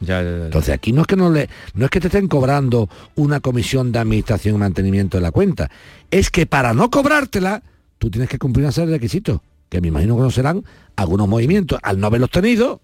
[0.00, 3.92] Entonces aquí no es que no le, no es que te estén cobrando una comisión
[3.92, 5.70] de administración y mantenimiento de la cuenta,
[6.10, 7.62] es que para no cobrártela,
[7.98, 10.64] tú tienes que cumplir una serie de requisitos, que me imagino que no serán
[10.96, 11.78] algunos movimientos.
[11.82, 12.80] Al no haberlos tenido,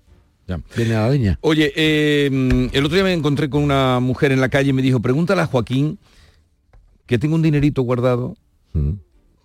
[0.76, 1.38] viene a la leña.
[1.42, 4.82] Oye, eh, el otro día me encontré con una mujer en la calle y me
[4.82, 5.98] dijo, pregúntale a Joaquín
[7.06, 8.36] que tengo un dinerito guardado,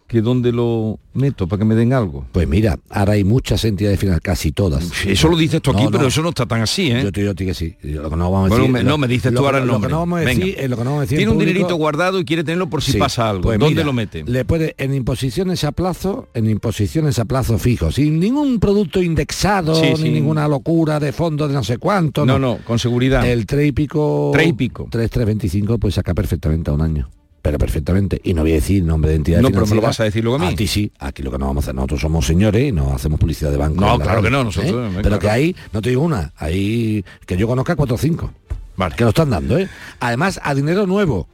[0.07, 2.25] que dónde lo meto para que me den algo.
[2.31, 4.89] Pues mira, ahora hay muchas entidades financieras, casi todas.
[5.05, 7.01] Eso lo dices tú aquí, pero eso no está tan así, ¿eh?
[7.03, 7.75] Yo te digo que sí.
[7.81, 9.65] Lo que no vamos a Bueno, decir, me- lo- no, me dices tú ahora el
[9.65, 9.89] Lo nombre.
[9.89, 10.67] que no vamos a decir, Venga.
[10.69, 12.69] lo que no vamos a decir Tiene en un público- dinerito guardado y quiere tenerlo
[12.69, 13.43] por si Sí, pasa algo.
[13.43, 14.23] pues ¿Dónde mira, lo mete?
[14.25, 19.75] Le puede en imposiciones a plazo, en imposiciones a plazo fijo, sin ningún producto indexado,
[19.75, 20.09] Sí, ni sí.
[20.09, 22.25] ninguna locura de fondo de no sé cuánto.
[22.25, 23.27] No, no, con seguridad.
[23.27, 24.29] El 3 y pico.
[24.33, 24.87] Tres y pico.
[24.89, 27.09] 3, 325 pues saca perfectamente a un año.
[27.47, 28.19] Pero perfectamente.
[28.25, 30.21] Y no voy a decir nombre de entidad No, pero me lo vas a decir
[30.21, 30.55] luego a mí.
[30.55, 30.91] ti sí.
[30.99, 33.57] Aquí lo que no vamos a hacer, nosotros somos señores y no hacemos publicidad de
[33.57, 33.79] banco.
[33.79, 34.75] No, claro que no, nosotros, ¿eh?
[34.75, 38.33] venga, Pero que hay, no te digo una, hay que yo conozca cuatro o cinco.
[38.75, 38.95] Vale.
[38.95, 39.69] Que lo están dando, ¿eh?
[40.01, 41.27] Además, a dinero nuevo.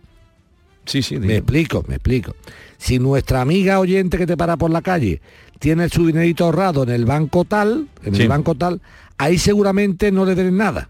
[0.86, 1.18] Sí, sí.
[1.18, 2.36] Me explico, me explico.
[2.78, 5.20] Si nuestra amiga oyente que te para por la calle
[5.57, 8.22] tiene su dinerito ahorrado en el banco tal, en Sí.
[8.24, 8.82] el banco tal,
[9.18, 10.89] ahí seguramente no le den nada.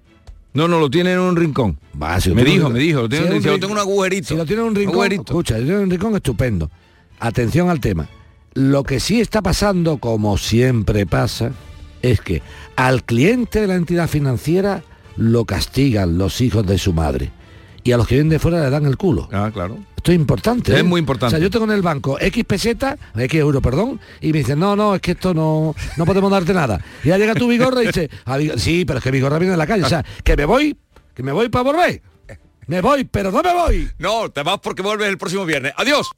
[0.54, 1.78] No, no, lo tiene en un rincón.
[2.02, 3.74] Va, si me dijo, me dijo, lo si tiene, es un dice, lo rincón- tengo
[3.74, 4.28] un agujerito.
[4.28, 5.24] Si lo tiene en un rincón, Agujerito.
[5.24, 6.70] escucha, si lo tiene en un rincón estupendo.
[7.20, 8.08] Atención al tema.
[8.54, 11.52] Lo que sí está pasando, como siempre pasa,
[12.04, 12.42] es que
[12.76, 14.84] al cliente de la entidad financiera
[15.18, 17.32] lo castigan los hijos de su madre.
[17.84, 19.28] Y a los que vienen de fuera le dan el culo.
[19.32, 19.78] Ah, claro.
[20.04, 20.74] Esto es importante.
[20.74, 20.84] Es ¿eh?
[20.84, 21.28] muy importante.
[21.28, 24.60] O sea, yo tengo en el banco X peseta, X euro, perdón, y me dicen,
[24.60, 26.78] no, no, es que esto no, no podemos darte nada.
[27.06, 29.58] Y ya llega tu vigorra y dice, "Ah, sí, pero es que vigorra viene de
[29.58, 29.86] la calle.
[29.86, 30.76] O sea, que me voy,
[31.14, 32.02] que me voy para volver.
[32.68, 33.90] Me voy, pero no me voy.
[33.98, 35.72] No, te vas porque vuelves el próximo viernes.
[35.78, 36.12] Adiós.